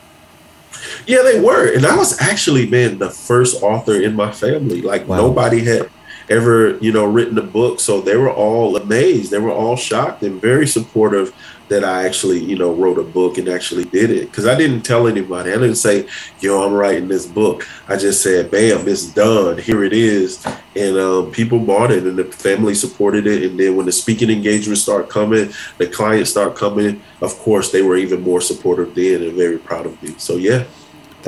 Yeah, 1.07 1.23
they 1.23 1.41
were. 1.41 1.75
And 1.75 1.87
I 1.87 1.97
was 1.97 2.21
actually, 2.21 2.69
man, 2.69 2.99
the 2.99 3.11
first 3.11 3.63
author 3.63 4.01
in 4.01 4.15
my 4.15 4.33
family. 4.33 4.83
Like 4.83 5.07
wow. 5.07 5.17
nobody 5.17 5.65
had 5.65 5.91
ever, 6.31 6.77
you 6.79 6.93
know, 6.93 7.05
written 7.05 7.39
a 7.39 7.43
book. 7.43 7.81
So 7.81 8.01
they 8.01 8.17
were 8.17 8.33
all 8.33 8.77
amazed. 8.77 9.31
They 9.31 9.39
were 9.39 9.53
all 9.53 9.77
shocked 9.77 10.23
and 10.23 10.41
very 10.41 10.67
supportive 10.67 11.35
that 11.69 11.85
I 11.85 12.07
actually, 12.07 12.43
you 12.43 12.57
know, 12.57 12.73
wrote 12.73 12.99
a 12.99 13.03
book 13.03 13.37
and 13.37 13.49
actually 13.49 13.85
did 13.85 14.11
it. 14.11 14.33
Cause 14.33 14.47
I 14.47 14.57
didn't 14.57 14.83
tell 14.83 15.07
anybody. 15.07 15.51
I 15.51 15.57
didn't 15.57 15.75
say, 15.75 16.09
yo, 16.41 16.63
I'm 16.63 16.73
writing 16.73 17.09
this 17.09 17.27
book. 17.27 17.69
I 17.89 17.97
just 17.97 18.23
said, 18.23 18.51
bam, 18.51 18.89
it's 18.89 19.07
done. 19.07 19.59
Here 19.59 19.85
it 19.85 19.93
is. 19.93 20.45
And 20.75 20.97
um, 20.97 21.31
people 21.31 21.59
bought 21.59 21.91
it 21.91 22.05
and 22.05 22.19
the 22.19 22.25
family 22.25 22.75
supported 22.75 23.27
it. 23.27 23.51
And 23.51 23.61
then 23.61 23.77
when 23.77 23.85
the 23.85 23.93
speaking 23.93 24.31
engagements 24.31 24.83
start 24.83 25.11
coming, 25.11 25.53
the 25.77 25.87
clients 25.87 26.31
start 26.31 26.57
coming, 26.57 27.03
of 27.21 27.37
course, 27.39 27.71
they 27.71 27.83
were 27.83 27.97
even 27.97 28.23
more 28.23 28.41
supportive 28.41 28.95
then 28.95 29.23
and 29.23 29.35
very 29.35 29.59
proud 29.59 29.85
of 29.85 30.03
me. 30.03 30.15
So, 30.17 30.37
yeah. 30.37 30.65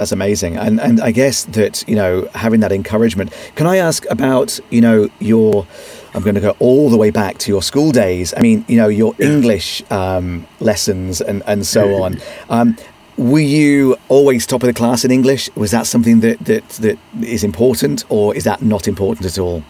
That's 0.01 0.13
amazing, 0.13 0.57
and 0.57 0.81
and 0.81 0.99
I 0.99 1.11
guess 1.11 1.45
that 1.45 1.87
you 1.87 1.95
know 1.95 2.27
having 2.35 2.61
that 2.61 2.73
encouragement. 2.73 3.35
Can 3.55 3.67
I 3.67 3.77
ask 3.77 4.07
about 4.09 4.59
you 4.71 4.81
know 4.81 5.11
your? 5.19 5.67
I'm 6.15 6.23
going 6.23 6.37
to 6.37 6.41
go 6.41 6.57
all 6.59 6.89
the 6.89 6.97
way 6.97 7.11
back 7.11 7.37
to 7.41 7.51
your 7.53 7.61
school 7.61 7.93
days. 7.93 8.33
I 8.35 8.41
mean, 8.41 8.65
you 8.67 8.79
know 8.79 8.89
your 8.89 9.15
yeah. 9.19 9.27
English 9.27 9.83
um, 9.91 10.47
lessons 10.59 11.21
and 11.21 11.43
and 11.47 11.67
so 11.67 12.03
on. 12.03 12.19
Um, 12.49 12.79
were 13.19 13.41
you 13.41 13.99
always 14.09 14.47
top 14.47 14.63
of 14.63 14.69
the 14.69 14.73
class 14.73 15.05
in 15.05 15.11
English? 15.11 15.55
Was 15.55 15.71
that 15.73 15.87
something 15.87 16.21
that 16.21 16.39
that 16.47 16.67
that 16.85 16.99
is 17.21 17.45
important, 17.45 18.07
or 18.09 18.35
is 18.35 18.45
that 18.45 18.63
not 18.63 18.89
important 18.89 19.27
at 19.27 19.39
all? 19.39 19.63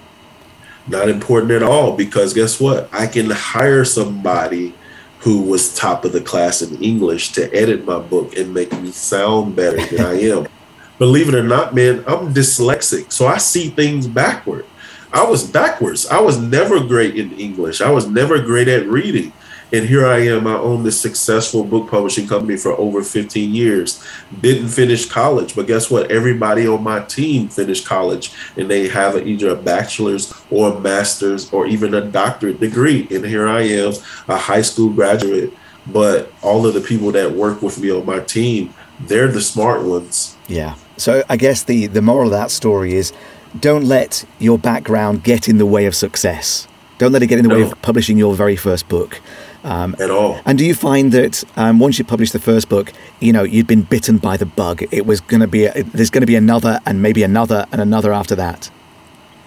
Not 0.86 1.08
important 1.08 1.50
at 1.50 1.64
all, 1.64 1.96
because 1.96 2.34
guess 2.34 2.60
what? 2.60 2.88
I 2.92 3.08
can 3.08 3.30
hire 3.30 3.84
somebody 3.84 4.74
who 5.20 5.42
was 5.42 5.74
top 5.74 6.04
of 6.04 6.12
the 6.12 6.20
class 6.20 6.62
in 6.62 6.82
English 6.82 7.32
to 7.32 7.52
edit 7.54 7.84
my 7.84 7.98
book 7.98 8.36
and 8.36 8.54
make 8.54 8.72
me 8.80 8.90
sound 8.90 9.54
better 9.54 9.84
than 9.86 10.04
I 10.04 10.20
am. 10.22 10.48
Believe 10.98 11.28
it 11.28 11.34
or 11.34 11.42
not, 11.42 11.74
man, 11.74 12.04
I'm 12.06 12.34
dyslexic. 12.34 13.12
So 13.12 13.26
I 13.26 13.38
see 13.38 13.68
things 13.68 14.06
backward. 14.06 14.66
I 15.12 15.24
was 15.24 15.48
backwards. 15.48 16.06
I 16.06 16.20
was 16.20 16.38
never 16.38 16.80
great 16.80 17.16
in 17.16 17.32
English. 17.32 17.80
I 17.80 17.90
was 17.90 18.06
never 18.06 18.38
great 18.38 18.68
at 18.68 18.86
reading. 18.86 19.32
And 19.72 19.86
here 19.86 20.06
I 20.06 20.18
am. 20.20 20.46
I 20.46 20.54
own 20.54 20.82
this 20.82 21.00
successful 21.00 21.62
book 21.64 21.90
publishing 21.90 22.26
company 22.26 22.56
for 22.56 22.72
over 22.72 23.02
15 23.02 23.54
years. 23.54 24.04
Didn't 24.40 24.68
finish 24.68 25.06
college, 25.06 25.54
but 25.54 25.66
guess 25.66 25.90
what? 25.90 26.10
Everybody 26.10 26.66
on 26.66 26.82
my 26.82 27.00
team 27.00 27.48
finished 27.48 27.86
college 27.86 28.32
and 28.56 28.68
they 28.68 28.88
have 28.88 29.16
either 29.26 29.50
a 29.50 29.56
bachelor's 29.56 30.32
or 30.50 30.72
a 30.72 30.80
master's 30.80 31.52
or 31.52 31.66
even 31.66 31.94
a 31.94 32.00
doctorate 32.00 32.58
degree. 32.58 33.06
And 33.10 33.24
here 33.24 33.48
I 33.48 33.62
am, 33.62 33.92
a 34.28 34.36
high 34.36 34.62
school 34.62 34.90
graduate. 34.90 35.52
But 35.86 36.32
all 36.42 36.66
of 36.66 36.74
the 36.74 36.80
people 36.80 37.12
that 37.12 37.32
work 37.32 37.62
with 37.62 37.78
me 37.80 37.90
on 37.90 38.04
my 38.04 38.20
team, 38.20 38.74
they're 39.00 39.28
the 39.28 39.40
smart 39.40 39.82
ones. 39.82 40.36
Yeah. 40.46 40.74
So 40.96 41.24
I 41.28 41.36
guess 41.36 41.62
the, 41.62 41.86
the 41.86 42.02
moral 42.02 42.26
of 42.26 42.32
that 42.32 42.50
story 42.50 42.94
is 42.94 43.12
don't 43.58 43.84
let 43.84 44.24
your 44.38 44.58
background 44.58 45.24
get 45.24 45.48
in 45.48 45.58
the 45.58 45.66
way 45.66 45.86
of 45.86 45.94
success. 45.94 46.68
Don't 47.00 47.12
let 47.12 47.22
it 47.22 47.28
get 47.28 47.38
in 47.38 47.44
the 47.44 47.48
no. 47.48 47.54
way 47.54 47.62
of 47.62 47.80
publishing 47.80 48.18
your 48.18 48.34
very 48.34 48.56
first 48.56 48.86
book. 48.90 49.22
Um, 49.64 49.96
At 49.98 50.10
all. 50.10 50.38
And 50.44 50.58
do 50.58 50.66
you 50.66 50.74
find 50.74 51.12
that 51.12 51.42
um, 51.56 51.78
once 51.78 51.98
you 51.98 52.04
published 52.04 52.34
the 52.34 52.38
first 52.38 52.68
book, 52.68 52.92
you 53.20 53.32
know, 53.32 53.42
you'd 53.42 53.66
been 53.66 53.84
bitten 53.84 54.18
by 54.18 54.36
the 54.36 54.44
bug? 54.44 54.82
It 54.90 55.06
was 55.06 55.22
going 55.22 55.40
to 55.40 55.46
be, 55.46 55.64
a, 55.64 55.82
there's 55.82 56.10
going 56.10 56.20
to 56.20 56.26
be 56.26 56.36
another 56.36 56.78
and 56.84 57.00
maybe 57.00 57.22
another 57.22 57.64
and 57.72 57.80
another 57.80 58.12
after 58.12 58.34
that? 58.34 58.70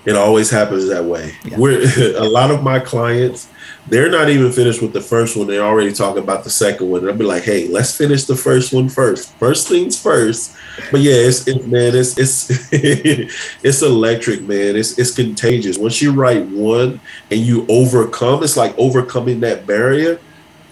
It 0.04 0.16
always 0.16 0.50
happens 0.50 0.88
that 0.90 1.06
way. 1.06 1.36
Yeah. 1.46 1.60
We're, 1.60 2.18
a 2.18 2.28
lot 2.28 2.50
of 2.50 2.64
my 2.64 2.80
clients, 2.80 3.48
they're 3.88 4.10
not 4.10 4.30
even 4.30 4.52
finished 4.52 4.82
with 4.82 4.94
the 4.94 5.02
first 5.02 5.36
one. 5.36 5.48
They're 5.48 5.64
already 5.64 5.92
talking 5.92 6.24
about 6.24 6.44
the 6.44 6.50
second 6.50 6.90
one. 6.90 7.02
And 7.02 7.10
I'll 7.10 7.18
be 7.18 7.26
like, 7.26 7.44
hey, 7.44 7.68
let's 7.68 7.96
finish 7.96 8.24
the 8.24 8.36
first 8.36 8.74
one 8.74 8.88
first. 8.88 9.34
First 9.34 9.68
things 9.68 10.02
first. 10.02 10.56
But 10.90 11.02
yeah, 11.02 11.14
it's, 11.14 11.48
it's 11.48 11.66
man, 11.66 11.96
it's 11.96 12.18
it's 12.18 12.48
it's 12.72 13.82
electric, 13.82 14.42
man. 14.42 14.76
It's 14.76 14.98
it's 14.98 15.12
contagious. 15.12 15.78
Once 15.78 16.02
you 16.02 16.14
write 16.14 16.46
one 16.48 17.00
and 17.30 17.40
you 17.42 17.66
overcome, 17.68 18.42
it's 18.44 18.58
like 18.58 18.78
overcoming 18.78 19.42
that 19.42 19.68
barrier. 19.68 20.20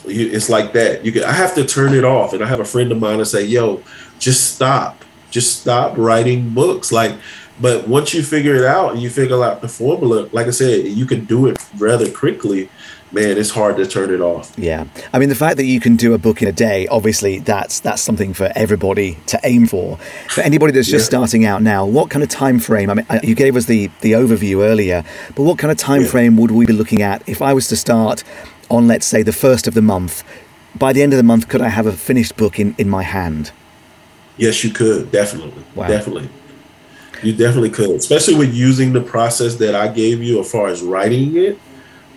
You, 0.08 0.32
it's 0.32 0.50
like 0.50 0.74
that. 0.74 1.06
You 1.06 1.12
can, 1.12 1.24
I 1.26 1.34
have 1.34 1.54
to 1.56 1.65
turn 1.65 1.93
it 1.93 2.04
off, 2.04 2.34
and 2.34 2.43
I 2.43 2.47
have 2.47 2.62
a 2.62 2.65
friend 2.65 2.91
of 2.91 3.00
mine 3.00 3.19
to 3.19 3.26
say, 3.26 3.43
"Yo, 3.43 3.84
just 4.19 4.56
stop. 4.56 5.04
Just 5.30 5.62
stop 5.62 5.97
writing 5.97 6.50
books." 6.50 6.91
Like 6.91 7.15
but 7.62 7.88
once 7.88 8.12
you 8.12 8.24
figure 8.24 8.56
it 8.56 8.65
out 8.65 8.93
and 8.93 9.02
you 9.02 9.10
figure 9.12 9.43
out 9.43 9.62
the 9.62 9.67
formula, 9.67 10.28
like 10.32 10.47
I 10.47 10.52
said, 10.52 10.86
you 10.86 11.06
can 11.06 11.26
do 11.26 11.45
it 11.45 11.63
rather 11.78 12.10
quickly. 12.10 12.69
Man, 13.13 13.38
it's 13.38 13.50
hard 13.50 13.76
to 13.76 13.86
turn 13.86 14.10
it 14.13 14.21
off. 14.21 14.58
Yeah, 14.58 14.86
I 15.12 15.19
mean 15.19 15.28
the 15.28 15.36
fact 15.36 15.58
that 15.58 15.65
you 15.65 15.82
can 15.82 15.97
do 15.97 16.13
a 16.13 16.17
book 16.17 16.41
in 16.41 16.47
a 16.47 16.54
day, 16.54 16.88
obviously 16.88 17.39
that's 17.39 17.82
that's 17.82 18.02
something 18.02 18.34
for 18.34 18.52
everybody 18.56 19.17
to 19.28 19.39
aim 19.43 19.67
for. 19.67 19.97
For 20.30 20.41
anybody 20.41 20.71
that's 20.71 20.88
just 20.88 21.12
yeah. 21.12 21.17
starting 21.17 21.45
out 21.45 21.62
now, 21.62 21.86
what 21.86 22.10
kind 22.10 22.24
of 22.24 22.30
time 22.30 22.60
frame? 22.60 22.89
I 22.89 22.93
mean, 22.93 23.06
uh, 23.10 23.19
you 23.21 23.36
gave 23.36 23.58
us 23.58 23.65
the 23.65 23.88
the 24.00 24.13
overview 24.13 24.63
earlier, 24.63 25.04
but 25.36 25.43
what 25.43 25.58
kind 25.58 25.71
of 25.71 25.78
time 25.78 26.04
yeah. 26.04 26.08
frame 26.08 26.38
would 26.38 26.52
we 26.52 26.65
be 26.65 26.74
looking 26.74 27.02
at 27.02 27.28
if 27.28 27.41
I 27.41 27.54
was 27.54 27.67
to 27.67 27.76
start 27.76 28.24
on, 28.69 28.88
let's 28.88 29.06
say, 29.06 29.24
the 29.24 29.34
first 29.34 29.67
of 29.67 29.74
the 29.74 29.82
month? 29.82 30.24
By 30.74 30.93
the 30.93 31.04
end 31.04 31.12
of 31.12 31.17
the 31.17 31.24
month, 31.24 31.50
could 31.50 31.62
I 31.62 31.67
have 31.67 31.86
a 31.86 31.91
finished 31.91 32.38
book 32.38 32.60
in 32.60 32.76
in 32.78 32.89
my 32.89 33.04
hand? 33.04 33.52
Yes, 34.38 34.63
you 34.63 34.71
could 34.71 35.12
definitely, 35.12 35.63
wow. 35.76 35.88
definitely. 35.88 36.30
You 37.21 37.34
definitely 37.34 37.69
could, 37.71 37.91
especially 37.91 38.36
with 38.36 38.54
using 38.54 38.93
the 38.93 39.02
process 39.02 39.56
that 39.56 39.76
I 39.76 39.89
gave 39.89 40.24
you 40.24 40.39
as 40.39 40.50
far 40.50 40.67
as 40.67 40.82
writing 40.82 41.36
it. 41.36 41.60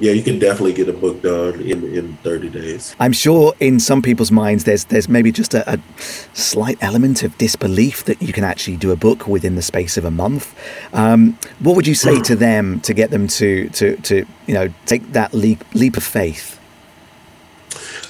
Yeah, 0.01 0.13
you 0.13 0.23
can 0.23 0.39
definitely 0.39 0.73
get 0.73 0.89
a 0.89 0.93
book 0.93 1.23
done 1.23 1.61
in, 1.61 1.85
in 1.95 2.17
30 2.19 2.51
days. 2.51 2.97
I'm 2.99 3.13
sure 3.13 3.55
in 3.61 3.79
some 3.79 4.03
people's 4.03 4.33
minds 4.33 4.65
there's 4.65 4.85
there's 4.87 5.09
maybe 5.09 5.31
just 5.31 5.55
a, 5.55 5.75
a 5.75 5.79
slight 6.33 6.79
element 6.81 7.23
of 7.23 7.39
disbelief 7.39 8.05
that 8.05 8.21
you 8.21 8.33
can 8.33 8.43
actually 8.43 8.77
do 8.77 8.91
a 8.91 8.97
book 8.97 9.29
within 9.29 9.55
the 9.55 9.63
space 9.63 9.97
of 9.97 10.05
a 10.05 10.11
month. 10.11 10.55
Um, 10.93 11.39
what 11.61 11.77
would 11.77 11.87
you 11.87 11.95
say 11.95 12.21
to 12.23 12.35
them 12.35 12.81
to 12.81 12.93
get 12.93 13.11
them 13.11 13.29
to 13.29 13.69
to 13.71 13.97
to 13.99 14.27
you 14.47 14.55
know 14.55 14.69
take 14.87 15.13
that 15.13 15.33
leap 15.33 15.65
leap 15.75 15.97
of 15.97 16.03
faith? 16.03 16.59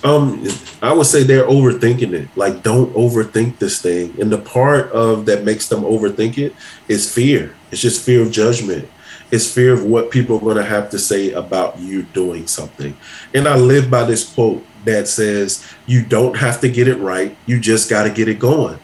Um, 0.04 0.46
I 0.82 0.92
would 0.92 1.06
say 1.06 1.22
they're 1.22 1.48
overthinking 1.48 2.12
it. 2.12 2.28
Like, 2.36 2.62
don't 2.62 2.92
overthink 2.92 3.58
this 3.58 3.80
thing. 3.80 4.14
And 4.20 4.30
the 4.30 4.38
part 4.38 4.92
of 4.92 5.24
that 5.24 5.44
makes 5.44 5.68
them 5.68 5.80
overthink 5.80 6.36
it 6.36 6.54
is 6.88 7.12
fear. 7.12 7.54
It's 7.70 7.80
just 7.80 8.04
fear 8.04 8.20
of 8.20 8.30
judgment. 8.30 8.86
It's 9.34 9.50
fear 9.50 9.72
of 9.72 9.82
what 9.84 10.12
people 10.12 10.36
are 10.36 10.40
going 10.40 10.58
to 10.58 10.64
have 10.64 10.90
to 10.90 10.98
say 10.98 11.32
about 11.32 11.76
you 11.76 12.04
doing 12.04 12.46
something. 12.46 12.96
And 13.34 13.48
I 13.48 13.56
live 13.56 13.90
by 13.90 14.04
this 14.04 14.32
quote 14.32 14.64
that 14.84 15.08
says, 15.08 15.64
"You 15.86 16.04
don't 16.04 16.36
have 16.36 16.60
to 16.60 16.68
get 16.68 16.86
it 16.86 17.00
right. 17.00 17.36
You 17.44 17.58
just 17.58 17.90
got 17.90 18.04
to 18.04 18.10
get 18.10 18.28
it 18.28 18.38
going. 18.38 18.78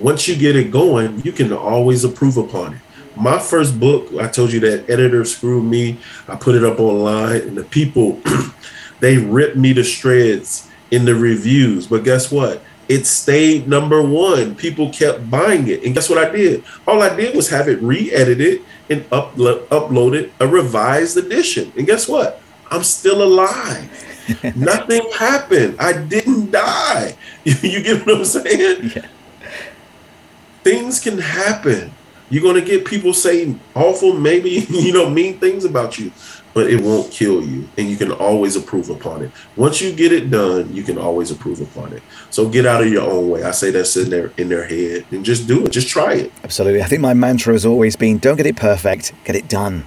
Once 0.00 0.26
you 0.26 0.34
get 0.34 0.56
it 0.56 0.72
going, 0.72 1.22
you 1.24 1.30
can 1.30 1.52
always 1.52 2.04
improve 2.04 2.36
upon 2.36 2.72
it." 2.72 2.80
My 3.14 3.38
first 3.38 3.78
book, 3.78 4.12
I 4.18 4.26
told 4.26 4.52
you 4.52 4.58
that 4.58 4.90
editor 4.90 5.24
screwed 5.24 5.66
me. 5.66 5.98
I 6.26 6.34
put 6.34 6.56
it 6.56 6.64
up 6.64 6.80
online, 6.80 7.42
and 7.42 7.56
the 7.56 7.62
people. 7.62 8.20
they 8.98 9.18
ripped 9.18 9.56
me 9.56 9.72
to 9.74 9.84
shreds 9.84 10.66
in 10.90 11.04
the 11.04 11.14
reviews. 11.14 11.86
But 11.86 12.02
guess 12.02 12.32
what? 12.32 12.60
It 12.88 13.06
stayed 13.06 13.68
number 13.68 14.02
one. 14.02 14.54
People 14.54 14.90
kept 14.90 15.30
buying 15.30 15.68
it. 15.68 15.84
And 15.84 15.94
guess 15.94 16.08
what 16.08 16.18
I 16.18 16.30
did? 16.30 16.64
All 16.86 17.02
I 17.02 17.14
did 17.14 17.34
was 17.34 17.48
have 17.50 17.68
it 17.68 17.80
re-edited 17.80 18.62
and 18.90 19.08
uplo- 19.10 19.66
uploaded 19.68 20.30
a 20.40 20.46
revised 20.46 21.16
edition. 21.16 21.72
And 21.76 21.86
guess 21.86 22.08
what? 22.08 22.40
I'm 22.70 22.82
still 22.82 23.22
alive. 23.22 23.90
Nothing 24.56 25.08
happened. 25.12 25.76
I 25.78 25.92
didn't 25.92 26.50
die. 26.50 27.16
You, 27.44 27.82
get 27.82 28.06
what 28.06 28.18
I'm 28.18 28.24
saying? 28.24 28.92
Yeah. 28.94 29.06
Things 30.62 31.00
can 31.00 31.18
happen. 31.18 31.92
You're 32.30 32.44
gonna 32.44 32.60
get 32.60 32.84
people 32.84 33.12
saying 33.12 33.58
awful, 33.74 34.12
maybe 34.12 34.50
you 34.70 34.92
know, 34.92 35.10
mean 35.10 35.40
things 35.40 35.64
about 35.64 35.98
you 35.98 36.12
but 36.54 36.70
it 36.70 36.80
won't 36.80 37.10
kill 37.10 37.42
you 37.42 37.68
and 37.76 37.88
you 37.88 37.96
can 37.96 38.12
always 38.12 38.56
improve 38.56 38.90
upon 38.90 39.22
it. 39.22 39.30
Once 39.56 39.80
you 39.80 39.92
get 39.92 40.12
it 40.12 40.30
done 40.30 40.72
you 40.74 40.82
can 40.82 40.98
always 40.98 41.30
improve 41.30 41.60
upon 41.60 41.92
it. 41.92 42.02
So 42.30 42.48
get 42.48 42.66
out 42.66 42.82
of 42.82 42.88
your 42.88 43.02
own 43.02 43.30
way. 43.30 43.42
I 43.42 43.50
say 43.50 43.70
that's 43.70 43.96
in 43.96 44.10
their 44.10 44.32
in 44.36 44.48
their 44.48 44.64
head 44.64 45.06
and 45.10 45.24
just 45.24 45.46
do 45.46 45.64
it. 45.64 45.72
Just 45.72 45.88
try 45.88 46.14
it. 46.14 46.32
Absolutely. 46.44 46.82
I 46.82 46.86
think 46.86 47.00
my 47.00 47.14
mantra 47.14 47.52
has 47.54 47.66
always 47.66 47.96
been 47.96 48.18
don't 48.18 48.36
get 48.36 48.46
it 48.46 48.56
perfect 48.56 49.12
get 49.24 49.36
it 49.36 49.48
done 49.48 49.86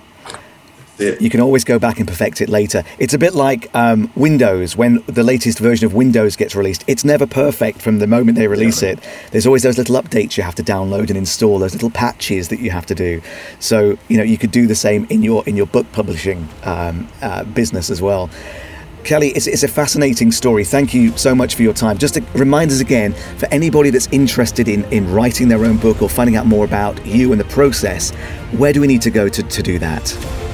it. 0.99 1.21
You 1.21 1.29
can 1.29 1.41
always 1.41 1.63
go 1.63 1.79
back 1.79 1.99
and 1.99 2.08
perfect 2.08 2.41
it 2.41 2.49
later. 2.49 2.84
It's 2.99 3.13
a 3.13 3.17
bit 3.17 3.34
like 3.34 3.73
um, 3.73 4.12
Windows. 4.15 4.75
When 4.75 5.03
the 5.08 5.23
latest 5.23 5.60
version 5.60 5.86
of 5.86 5.93
Windows 5.93 6.36
gets 6.36 6.55
released, 6.55 6.84
it's 6.88 7.05
never 7.05 7.25
perfect 7.25 7.81
from 7.81 7.99
the 7.99 8.08
moment 8.08 8.38
they 8.38 8.47
release 8.47 8.81
yeah. 8.81 8.89
it. 8.89 8.99
There's 9.31 9.45
always 9.45 9.63
those 9.63 9.77
little 9.77 10.01
updates 10.01 10.38
you 10.38 10.43
have 10.43 10.55
to 10.55 10.63
download 10.63 11.10
and 11.10 11.17
install, 11.17 11.60
those 11.60 11.73
little 11.73 11.89
patches 11.89 12.49
that 12.49 12.60
you 12.60 12.71
have 12.71 12.86
to 12.88 12.95
do. 12.95 13.21
So 13.60 13.97
you 14.08 14.17
know 14.17 14.23
you 14.23 14.38
could 14.38 14.51
do 14.51 14.67
the 14.67 14.75
same 14.75 15.05
in 15.10 15.23
your 15.23 15.43
in 15.47 15.55
your 15.55 15.67
book 15.67 15.91
publishing 15.91 16.47
um, 16.63 17.08
uh, 17.21 17.43
business 17.43 17.89
as 17.89 18.01
well. 18.01 18.29
Kelly, 19.03 19.29
it's, 19.29 19.45
it's, 19.45 19.62
a 19.62 19.67
fascinating 19.67 20.31
story. 20.31 20.65
Thank 20.65 20.91
you 20.91 21.15
so 21.15 21.36
much 21.36 21.53
for 21.53 21.62
your 21.62 21.73
time. 21.73 21.99
Just 21.99 22.15
to 22.15 22.21
remind 22.34 22.71
us 22.71 22.79
again, 22.79 23.13
for 23.38 23.47
anybody 23.51 23.91
that's 23.91 24.08
interested 24.08 24.67
in, 24.67 24.84
in 24.86 25.13
writing 25.13 25.47
their 25.47 25.63
own 25.63 25.77
book 25.77 26.01
or 26.01 26.10
finding 26.10 26.36
out 26.36 26.47
more 26.47 26.65
about 26.65 27.05
you 27.05 27.31
and 27.31 27.39
the 27.39 27.45
process, 27.45 28.10
where 28.58 28.73
do 28.73 28.81
we 28.81 28.88
need 28.88 29.03
to 29.03 29.12
go 29.12 29.29
to, 29.29 29.43
to 29.43 29.62
do 29.62 29.77
that? 29.77 30.44